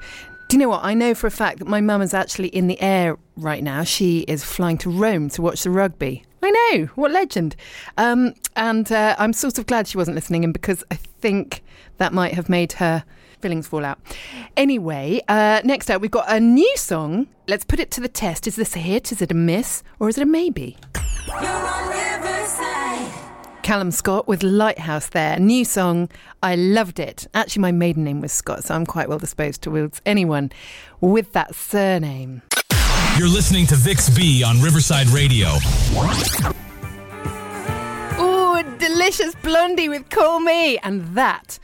Do 0.52 0.58
you 0.58 0.64
know 0.64 0.68
what? 0.68 0.84
I 0.84 0.94
know 0.96 1.16
for 1.16 1.28
a 1.28 1.32
fact 1.32 1.60
that 1.60 1.68
my 1.70 1.80
mum 1.80 2.02
is 2.02 2.14
actually 2.14 2.50
in 2.50 2.68
the 2.68 2.78
air 2.82 3.18
right 3.38 3.64
now. 3.64 3.86
She 3.86 4.26
is 4.28 4.44
flying 4.44 4.78
to 4.80 4.90
Rome 4.90 5.30
to 5.30 5.42
watch 5.42 5.64
the 5.64 5.70
rugby. 5.70 6.26
I 6.44 6.52
know, 6.52 6.88
what 6.96 7.12
legend. 7.12 7.56
Um, 7.98 8.34
and 8.58 8.92
uh, 8.92 9.16
I'm 9.18 9.32
sort 9.32 9.58
of 9.60 9.66
glad 9.66 9.88
she 9.88 9.96
wasn't 9.96 10.16
listening 10.16 10.44
in 10.44 10.52
because 10.52 10.84
I 10.92 10.96
think 10.96 11.64
that 12.00 12.12
might 12.12 12.34
have 12.34 12.50
made 12.50 12.74
her 12.74 13.06
feelings 13.40 13.66
fall 13.66 13.86
out. 13.86 14.00
Anyway, 14.58 15.22
uh, 15.30 15.62
next 15.64 15.90
up, 15.90 16.02
we've 16.02 16.12
got 16.12 16.26
a 16.28 16.42
new 16.42 16.76
song. 16.76 17.28
Let's 17.48 17.64
put 17.64 17.80
it 17.80 17.90
to 17.92 18.02
the 18.02 18.10
test. 18.10 18.46
Is 18.46 18.58
this 18.58 18.76
a 18.76 18.80
hit? 18.80 19.14
Is 19.14 19.22
it 19.22 19.32
a 19.32 19.34
miss? 19.34 19.84
Or 20.00 20.10
is 20.10 20.18
it 20.18 20.24
a 20.24 20.26
maybe? 20.26 20.76
Callum 23.72 23.92
Scott 23.92 24.28
with 24.28 24.44
Lighthouse 24.44 25.08
there. 25.08 25.40
New 25.40 25.64
song. 25.64 26.10
I 26.44 26.58
loved 26.58 27.00
it. 27.00 27.26
Actually, 27.34 27.62
my 27.62 27.72
maiden 27.72 28.04
name 28.04 28.20
was 28.20 28.34
Scott, 28.34 28.66
so 28.66 28.76
I'm 28.76 28.86
quite 28.86 29.08
well 29.08 29.18
disposed 29.18 29.62
towards 29.62 30.02
anyone 30.06 30.52
with 31.00 31.32
that 31.32 31.56
surname. 31.56 32.42
You're 33.18 33.30
listening 33.30 33.66
to 33.68 33.78
Vix 33.78 34.10
B 34.10 34.44
on 34.44 34.60
Riverside 34.60 35.08
Radio. 35.08 35.48
Ooh, 38.20 38.62
delicious 38.78 39.36
blondie 39.36 39.88
with 39.88 40.10
Call 40.10 40.42
Me. 40.42 40.78
And 40.80 41.16
that 41.16 41.58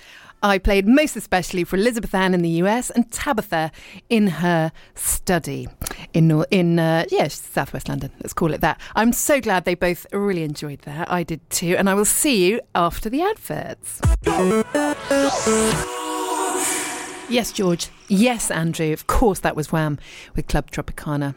I 0.44 0.60
played 0.60 0.88
most 0.88 1.16
especially 1.16 1.64
for 1.64 1.78
Elizabeth 1.78 2.14
Ann 2.14 2.34
in 2.34 2.42
the 2.42 2.50
US 2.64 2.90
and 2.90 3.12
Tabitha 3.12 3.72
in 4.10 4.28
her 4.28 4.72
study 4.94 5.68
in 6.14 6.44
in 6.52 6.80
uh, 6.80 7.06
yeah 7.10 7.28
Southwest 7.28 7.90
London. 7.90 8.12
Let's 8.22 8.34
call 8.34 8.54
it 8.54 8.62
that. 8.62 8.80
I'm 8.96 9.14
so 9.14 9.42
glad 9.42 9.66
they 9.66 9.76
both 9.76 10.06
really 10.14 10.44
enjoyed 10.44 10.82
that. 10.82 11.12
I 11.12 11.24
did 11.24 11.48
too, 11.50 11.76
and 11.78 11.90
I 11.90 11.96
will 11.96 12.06
see 12.06 12.46
you 12.48 12.62
after 12.76 13.10
the 13.10 13.22
adverts. 13.22 14.02
Yes, 17.30 17.52
George. 17.52 17.90
Yes, 18.08 18.50
Andrew. 18.50 18.94
Of 18.94 19.08
course, 19.08 19.40
that 19.40 19.56
was 19.56 19.72
Wham 19.72 20.00
with 20.36 20.48
Club 20.48 20.72
Tropicana 20.72 21.36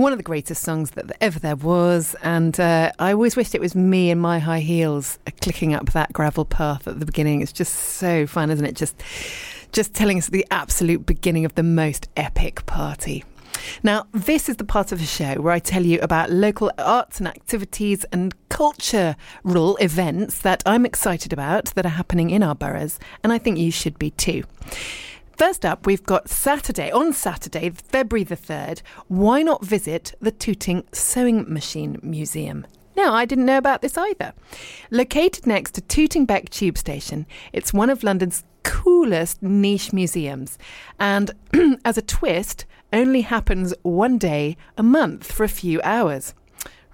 one 0.00 0.12
of 0.12 0.18
the 0.18 0.24
greatest 0.24 0.62
songs 0.62 0.92
that 0.92 1.12
ever 1.20 1.38
there 1.38 1.56
was. 1.56 2.16
And 2.22 2.58
uh, 2.58 2.90
I 2.98 3.12
always 3.12 3.36
wished 3.36 3.54
it 3.54 3.60
was 3.60 3.74
me 3.74 4.10
in 4.10 4.18
my 4.18 4.38
high 4.38 4.60
heels 4.60 5.18
uh, 5.26 5.30
clicking 5.42 5.74
up 5.74 5.92
that 5.92 6.12
gravel 6.12 6.46
path 6.46 6.88
at 6.88 6.98
the 7.00 7.06
beginning. 7.06 7.42
It's 7.42 7.52
just 7.52 7.74
so 7.74 8.26
fun, 8.26 8.50
isn't 8.50 8.64
it? 8.64 8.76
Just, 8.76 8.96
just 9.72 9.92
telling 9.92 10.16
us 10.16 10.28
the 10.28 10.46
absolute 10.50 11.04
beginning 11.04 11.44
of 11.44 11.54
the 11.54 11.62
most 11.62 12.08
epic 12.16 12.64
party. 12.64 13.24
Now, 13.82 14.06
this 14.12 14.48
is 14.48 14.56
the 14.56 14.64
part 14.64 14.90
of 14.90 15.00
the 15.00 15.04
show 15.04 15.34
where 15.34 15.52
I 15.52 15.58
tell 15.58 15.84
you 15.84 16.00
about 16.00 16.30
local 16.30 16.70
arts 16.78 17.18
and 17.18 17.28
activities 17.28 18.04
and 18.10 18.34
cultural 18.48 19.76
events 19.76 20.38
that 20.38 20.62
I'm 20.64 20.86
excited 20.86 21.32
about 21.32 21.66
that 21.74 21.84
are 21.84 21.90
happening 21.90 22.30
in 22.30 22.42
our 22.42 22.54
boroughs, 22.54 22.98
and 23.22 23.32
I 23.32 23.38
think 23.38 23.58
you 23.58 23.70
should 23.70 23.98
be 23.98 24.12
too. 24.12 24.44
First 25.40 25.64
up, 25.64 25.86
we've 25.86 26.04
got 26.04 26.28
Saturday. 26.28 26.90
On 26.90 27.14
Saturday, 27.14 27.70
February 27.70 28.24
the 28.24 28.36
3rd, 28.36 28.82
why 29.08 29.40
not 29.40 29.64
visit 29.64 30.14
the 30.20 30.30
Tooting 30.30 30.84
Sewing 30.92 31.50
Machine 31.50 31.98
Museum? 32.02 32.66
Now, 32.94 33.14
I 33.14 33.24
didn't 33.24 33.46
know 33.46 33.56
about 33.56 33.80
this 33.80 33.96
either. 33.96 34.34
Located 34.90 35.46
next 35.46 35.70
to 35.76 35.80
Tooting 35.80 36.26
Bec 36.26 36.50
Tube 36.50 36.76
Station, 36.76 37.24
it's 37.54 37.72
one 37.72 37.88
of 37.88 38.04
London's 38.04 38.44
coolest 38.64 39.42
niche 39.42 39.94
museums. 39.94 40.58
And 40.98 41.30
as 41.86 41.96
a 41.96 42.02
twist, 42.02 42.66
only 42.92 43.22
happens 43.22 43.72
one 43.80 44.18
day 44.18 44.58
a 44.76 44.82
month 44.82 45.32
for 45.32 45.44
a 45.44 45.48
few 45.48 45.80
hours. 45.82 46.34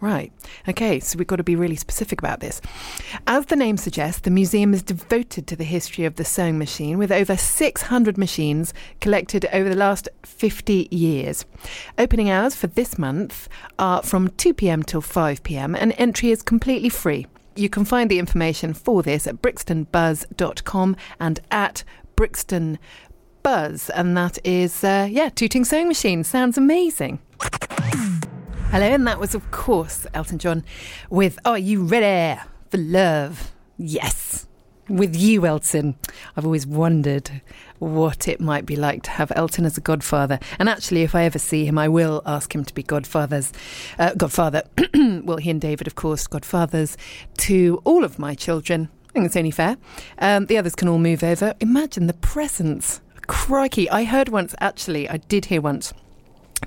Right. 0.01 0.31
Okay, 0.69 1.01
so 1.01 1.17
we've 1.17 1.27
got 1.27 1.37
to 1.37 1.43
be 1.43 1.57
really 1.57 1.77
specific 1.77 2.21
about 2.21 2.41
this. 2.41 2.61
As 3.27 3.47
the 3.47 3.57
name 3.57 3.79
suggests, 3.79 4.21
the 4.21 4.31
museum 4.31 4.75
is 4.75 4.83
devoted 4.83 5.47
to 5.47 5.57
the 5.57 5.65
history 5.65 6.05
of 6.05 6.17
the 6.17 6.25
sewing 6.25 6.59
machine 6.59 6.99
with 6.99 7.11
over 7.11 7.35
600 7.35 8.19
machines 8.19 8.75
collected 9.01 9.47
over 9.55 9.71
the 9.71 9.75
last 9.75 10.09
50 10.23 10.89
years. 10.91 11.47
Opening 11.97 12.29
hours 12.29 12.55
for 12.55 12.67
this 12.67 12.99
month 12.99 13.49
are 13.79 14.03
from 14.03 14.29
2 14.37 14.53
pm 14.53 14.83
till 14.83 15.01
5 15.01 15.43
pm 15.43 15.75
and 15.75 15.95
entry 15.97 16.31
is 16.31 16.43
completely 16.43 16.91
free. 16.91 17.27
You 17.55 17.71
can 17.71 17.87
find 17.87 18.11
the 18.11 18.19
information 18.19 18.75
for 18.75 19.03
this 19.03 19.27
at 19.27 19.41
brixtonbuzz.com 19.41 20.97
and 21.19 21.41
at 21.51 21.85
Brixton 22.17 22.79
Buzz, 23.43 23.91
and 23.91 24.17
that 24.17 24.39
is, 24.45 24.85
uh, 24.85 25.09
yeah, 25.11 25.31
Tooting 25.31 25.65
Sewing 25.65 25.89
Machine. 25.89 26.23
Sounds 26.25 26.59
amazing. 26.59 27.21
Hello, 28.71 28.87
and 28.87 29.07
that 29.07 29.21
was, 29.21 29.35
of 29.35 29.51
course, 29.53 30.07
Elton 30.13 30.39
John 30.39 30.65
with 31.09 31.39
Are 31.47 31.57
You 31.57 31.85
Ready 31.85 32.39
for 32.69 32.77
Love? 32.77 33.53
Yes. 33.79 34.47
With 34.89 35.17
you, 35.17 35.47
Elton. 35.47 35.97
I've 36.37 36.45
always 36.45 36.67
wondered 36.67 37.41
what 37.79 38.29
it 38.29 38.41
might 38.41 38.67
be 38.67 38.77
like 38.77 39.03
to 39.05 39.11
have 39.13 39.33
Elton 39.35 39.65
as 39.65 39.79
a 39.79 39.81
godfather. 39.81 40.41
And 40.59 40.69
actually, 40.69 41.03
if 41.03 41.15
I 41.15 41.23
ever 41.23 41.39
see 41.39 41.65
him, 41.65 41.79
I 41.79 41.89
will 41.89 42.21
ask 42.27 42.55
him 42.55 42.65
to 42.65 42.75
be 42.75 42.83
godfathers. 42.83 43.53
Uh, 43.99 44.13
godfather. 44.15 44.65
well, 44.95 45.39
he 45.39 45.49
and 45.49 45.61
David, 45.61 45.87
of 45.87 45.95
course, 45.95 46.27
godfathers 46.27 46.99
to 47.39 47.81
all 47.85 48.05
of 48.05 48.19
my 48.19 48.35
children. 48.35 48.91
I 49.09 49.13
think 49.13 49.27
it's 49.27 49.37
only 49.37 49.53
fair. 49.53 49.79
Um, 50.19 50.47
the 50.47 50.59
others 50.59 50.75
can 50.75 50.89
all 50.89 50.99
move 50.99 51.23
over. 51.23 51.55
Imagine 51.61 52.09
the 52.09 52.15
presents. 52.15 53.01
Crikey. 53.27 53.89
I 53.89 54.05
heard 54.05 54.29
once, 54.29 54.55
actually, 54.61 55.09
I 55.09 55.17
did 55.17 55.47
hear 55.47 55.63
once 55.63 55.95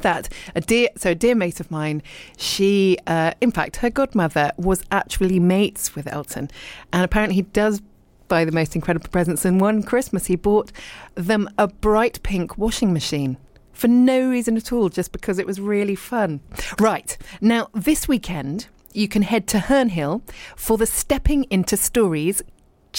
that 0.02 0.30
a 0.56 0.62
dear 0.62 0.89
so 0.95 1.12
a 1.12 1.15
dear 1.15 1.36
mate 1.36 1.60
of 1.60 1.69
mine 1.71 2.02
she 2.38 2.97
uh, 3.08 3.32
in 3.41 3.52
fact 3.52 3.78
her 3.78 3.89
godmother 3.89 4.52
was 4.58 4.84
actually 4.91 5.39
mates 5.39 5.95
with 5.95 6.08
elton. 6.08 6.49
And 6.93 7.04
apparently 7.04 7.36
he 7.36 7.41
does 7.43 7.82
buy 8.28 8.45
the 8.45 8.52
most 8.52 8.75
incredible 8.75 9.10
presents. 9.10 9.45
And 9.45 9.60
one 9.60 9.84
christmas 9.84 10.28
he 10.28 10.36
bought 10.36 10.71
them 11.15 11.49
a 11.58 11.67
bright 11.67 12.21
pink 12.23 12.58
washing 12.58 12.93
machine 12.93 13.38
for 13.73 13.88
no 13.88 14.30
reason 14.30 14.58
at 14.58 14.71
all 14.71 14.89
just 14.89 15.12
because 15.12 15.39
it 15.39 15.47
was 15.47 15.60
really 15.60 15.95
fun. 15.95 16.41
Right 16.80 17.17
now 17.41 17.69
this 17.73 18.08
weekend 18.08 18.67
you 18.93 19.08
can 19.08 19.21
head 19.21 19.47
to 19.47 19.60
Herne 19.60 19.89
Hill 19.89 20.23
for 20.56 20.78
the 20.78 20.86
Stepping 20.86 21.45
into 21.45 21.78
Stories 21.78 22.41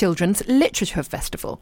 Children's 0.00 0.42
Literature 0.48 1.02
Festival. 1.02 1.60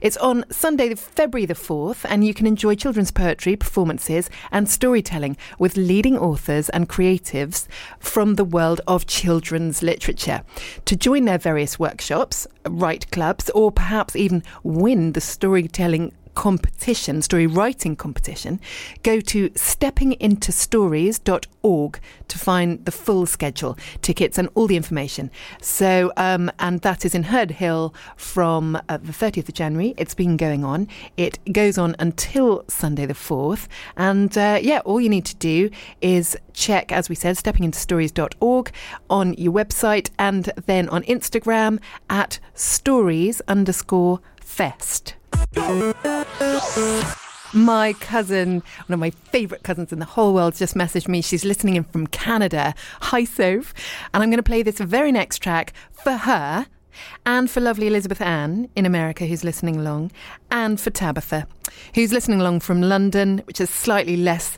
It's 0.00 0.16
on 0.16 0.44
Sunday, 0.50 0.92
February 0.96 1.46
the 1.46 1.54
4th, 1.54 2.04
and 2.08 2.26
you 2.26 2.34
can 2.34 2.44
enjoy 2.44 2.74
children's 2.74 3.12
poetry, 3.12 3.54
performances, 3.54 4.28
and 4.50 4.68
storytelling 4.68 5.36
with 5.60 5.76
leading 5.76 6.18
authors 6.18 6.68
and 6.70 6.88
creatives 6.88 7.68
from 8.00 8.34
the 8.34 8.44
world 8.44 8.80
of 8.88 9.06
children's 9.06 9.84
literature. 9.84 10.42
To 10.86 10.96
join 10.96 11.26
their 11.26 11.38
various 11.38 11.78
workshops, 11.78 12.48
write 12.68 13.08
clubs, 13.12 13.50
or 13.50 13.70
perhaps 13.70 14.16
even 14.16 14.42
win 14.64 15.12
the 15.12 15.20
storytelling 15.20 16.12
competition, 16.36 17.20
story 17.22 17.48
writing 17.48 17.96
competition, 17.96 18.60
go 19.02 19.18
to 19.20 19.50
steppingintostories.org 19.50 22.00
to 22.28 22.38
find 22.38 22.84
the 22.84 22.92
full 22.92 23.26
schedule, 23.26 23.76
tickets, 24.02 24.38
and 24.38 24.48
all 24.54 24.68
the 24.68 24.76
information. 24.76 25.32
So, 25.60 26.12
um, 26.16 26.48
and 26.60 26.82
that 26.82 27.04
is 27.04 27.12
in 27.14 27.24
Herne 27.24 27.48
Hill 27.48 27.92
from 28.16 28.76
uh, 28.88 28.98
the 28.98 29.12
30th 29.12 29.48
of 29.48 29.54
January. 29.54 29.94
It's 29.96 30.14
been 30.14 30.36
going 30.36 30.62
on. 30.62 30.86
It 31.16 31.40
goes 31.52 31.76
on 31.78 31.96
until 31.98 32.64
Sunday 32.68 33.06
the 33.06 33.14
4th. 33.14 33.66
And 33.96 34.36
uh, 34.36 34.58
yeah, 34.62 34.80
all 34.80 35.00
you 35.00 35.08
need 35.08 35.24
to 35.24 35.36
do 35.36 35.70
is 36.02 36.36
check, 36.52 36.92
as 36.92 37.08
we 37.08 37.14
said, 37.14 37.36
steppingintostories.org 37.36 38.72
on 39.08 39.32
your 39.34 39.54
website 39.54 40.10
and 40.18 40.52
then 40.66 40.90
on 40.90 41.02
Instagram 41.04 41.80
at 42.10 42.38
stories 42.54 43.40
underscore 43.48 44.20
fest. 44.46 45.14
My 47.52 47.94
cousin, 48.00 48.62
one 48.86 48.94
of 48.94 49.00
my 49.00 49.10
favourite 49.10 49.62
cousins 49.62 49.92
in 49.92 49.98
the 49.98 50.04
whole 50.04 50.32
world, 50.32 50.54
just 50.54 50.74
messaged 50.74 51.08
me. 51.08 51.20
She's 51.20 51.44
listening 51.44 51.76
in 51.76 51.84
from 51.84 52.06
Canada. 52.06 52.74
Hi, 53.02 53.24
Soph. 53.24 53.74
And 54.14 54.22
I'm 54.22 54.30
going 54.30 54.38
to 54.38 54.42
play 54.42 54.62
this 54.62 54.78
very 54.78 55.12
next 55.12 55.38
track 55.38 55.72
for 55.92 56.12
her 56.12 56.66
and 57.26 57.50
for 57.50 57.60
lovely 57.60 57.86
Elizabeth 57.86 58.20
Ann 58.20 58.70
in 58.74 58.86
America, 58.86 59.26
who's 59.26 59.44
listening 59.44 59.76
along, 59.76 60.12
and 60.50 60.80
for 60.80 60.90
Tabitha, 60.90 61.46
who's 61.94 62.12
listening 62.12 62.40
along 62.40 62.60
from 62.60 62.80
London, 62.80 63.42
which 63.44 63.60
is 63.60 63.68
slightly 63.68 64.16
less 64.16 64.56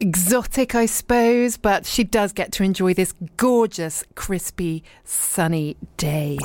exotic, 0.00 0.74
I 0.74 0.86
suppose, 0.86 1.56
but 1.56 1.86
she 1.86 2.04
does 2.04 2.32
get 2.32 2.52
to 2.52 2.62
enjoy 2.62 2.94
this 2.94 3.12
gorgeous, 3.36 4.04
crispy, 4.14 4.84
sunny 5.04 5.76
day. 5.96 6.38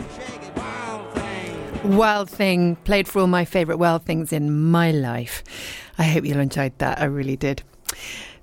Wild 1.84 2.28
Thing 2.28 2.76
played 2.76 3.06
for 3.06 3.20
all 3.20 3.26
my 3.26 3.44
favourite 3.44 3.78
wild 3.78 4.04
things 4.04 4.32
in 4.32 4.70
my 4.70 4.90
life. 4.90 5.44
I 5.98 6.04
hope 6.04 6.24
you 6.24 6.38
enjoyed 6.38 6.76
that. 6.78 7.00
I 7.00 7.04
really 7.04 7.36
did. 7.36 7.62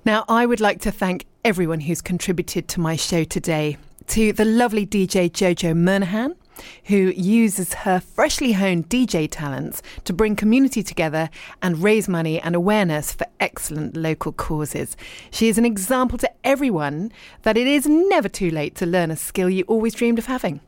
Now, 0.04 0.24
I 0.28 0.46
would 0.46 0.60
like 0.60 0.80
to 0.82 0.90
thank 0.90 1.26
everyone 1.44 1.80
who's 1.80 2.00
contributed 2.00 2.68
to 2.68 2.80
my 2.80 2.96
show 2.96 3.24
today. 3.24 3.76
To 4.08 4.32
the 4.32 4.44
lovely 4.44 4.86
DJ 4.86 5.30
Jojo 5.30 5.74
Murnaghan, 5.74 6.36
who 6.84 7.12
uses 7.16 7.74
her 7.74 8.00
freshly 8.00 8.52
honed 8.52 8.88
DJ 8.88 9.28
talents 9.30 9.82
to 10.04 10.12
bring 10.12 10.36
community 10.36 10.82
together 10.82 11.30
and 11.62 11.82
raise 11.82 12.08
money 12.08 12.40
and 12.40 12.54
awareness 12.54 13.12
for 13.12 13.26
excellent 13.40 13.96
local 13.96 14.32
causes. 14.32 14.96
She 15.30 15.48
is 15.48 15.58
an 15.58 15.64
example 15.64 16.18
to 16.18 16.30
everyone 16.44 17.12
that 17.42 17.56
it 17.56 17.66
is 17.66 17.86
never 17.86 18.28
too 18.28 18.50
late 18.50 18.74
to 18.76 18.86
learn 18.86 19.10
a 19.10 19.16
skill 19.16 19.50
you 19.50 19.64
always 19.64 19.94
dreamed 19.94 20.18
of 20.18 20.26
having. 20.26 20.60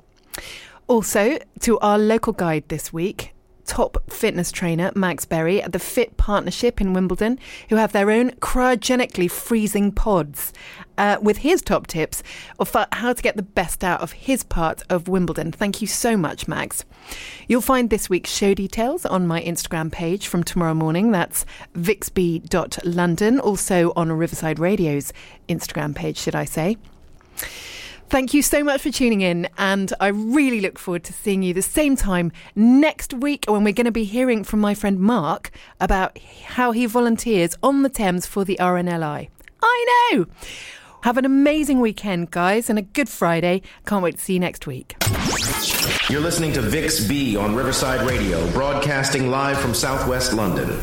Also, 0.89 1.39
to 1.61 1.79
our 1.81 1.99
local 1.99 2.33
guide 2.33 2.65
this 2.69 2.93
week, 2.93 3.33
top 3.67 4.11
fitness 4.11 4.51
trainer 4.51 4.93
Max 4.95 5.25
Berry 5.25 5.61
at 5.63 5.73
the 5.73 5.79
Fit 5.79 6.17
Partnership 6.17 6.81
in 6.81 6.93
Wimbledon, 6.93 7.39
who 7.69 7.77
have 7.77 7.93
their 7.93 8.11
own 8.11 8.31
cryogenically 8.33 9.31
freezing 9.31 9.93
pods, 9.93 10.53
uh, 10.99 11.19
with 11.21 11.39
his 11.39 11.61
top 11.63 11.87
tips 11.87 12.23
of 12.59 12.75
how 12.93 13.13
to 13.13 13.23
get 13.23 13.37
the 13.37 13.43
best 13.43 13.85
out 13.85 14.01
of 14.01 14.13
his 14.13 14.43
part 14.43 14.83
of 14.89 15.09
Wimbledon. 15.09 15.53
Thank 15.53 15.81
you 15.81 15.87
so 15.87 16.17
much, 16.17 16.49
Max. 16.49 16.85
You'll 17.49 17.61
find 17.61 17.91
this 17.91 18.09
week's 18.09 18.31
show 18.31 18.55
details 18.55 19.05
on 19.05 19.27
my 19.27 19.43
Instagram 19.43 19.93
page 19.93 20.27
from 20.27 20.43
tomorrow 20.43 20.75
morning. 20.75 21.13
That's 21.13 21.45
vixb.london, 21.75 23.41
also 23.41 23.93
on 23.95 24.13
Riverside 24.13 24.59
Radio's 24.59 25.13
Instagram 25.49 25.95
page, 25.95 26.17
should 26.19 26.35
I 26.35 26.45
say. 26.45 26.77
Thank 28.09 28.33
you 28.33 28.41
so 28.41 28.63
much 28.63 28.83
for 28.83 28.91
tuning 28.93 29.21
in, 29.21 29.49
and 29.59 29.93
I 29.99 30.09
really 30.09 30.61
look 30.61 30.79
forward 30.79 31.03
to 31.05 31.13
seeing 31.13 31.43
you 31.43 31.53
the 31.53 31.61
same 31.61 31.97
time 31.97 32.31
next 32.55 33.13
week 33.13 33.47
when 33.49 33.65
we're 33.65 33.73
going 33.73 33.87
to 33.87 33.93
be 33.93 34.05
hearing 34.05 34.45
from 34.45 34.61
my 34.61 34.75
friend 34.75 35.01
Mark 35.01 35.51
about 35.81 36.17
how 36.45 36.71
he 36.71 36.87
volunteers 36.87 37.57
on 37.65 37.83
the 37.83 37.89
Thames 37.89 38.25
for 38.25 38.45
the 38.45 38.57
RNLI. 38.61 39.29
I 39.61 40.11
know! 40.13 40.27
Have 41.03 41.19
an 41.19 41.25
amazing 41.25 41.81
weekend, 41.81 42.31
guys, 42.31 42.71
and 42.71 42.79
a 42.79 42.83
good 42.83 43.09
Friday. 43.09 43.63
Can't 43.87 44.05
wait 44.05 44.19
to 44.19 44.21
see 44.21 44.35
you 44.35 44.41
next 44.41 44.69
week. 44.69 44.95
You're 46.09 46.21
listening 46.21 46.53
to 46.53 46.63
Vix 46.63 47.05
B 47.05 47.37
on 47.37 47.57
Riverside 47.57 48.09
Radio, 48.09 48.49
broadcasting 48.53 49.31
live 49.31 49.59
from 49.59 49.75
southwest 49.75 50.33
London. 50.33 50.79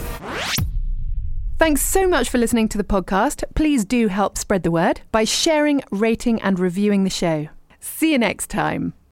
Thanks 1.64 1.82
so 1.82 2.10
much 2.10 2.30
for 2.30 2.40
listening 2.40 2.68
to 2.68 2.78
the 2.78 2.84
podcast. 2.84 3.46
Please 3.56 3.86
do 3.86 4.10
help 4.10 4.38
spread 4.38 4.64
the 4.64 4.70
word 4.70 5.00
by 5.14 5.24
sharing, 5.24 5.82
rating, 5.92 6.42
and 6.42 6.60
reviewing 6.60 7.06
the 7.06 7.10
show. 7.10 7.48
See 7.80 8.12
you 8.12 8.20
next 8.20 8.50
time. 8.50 8.94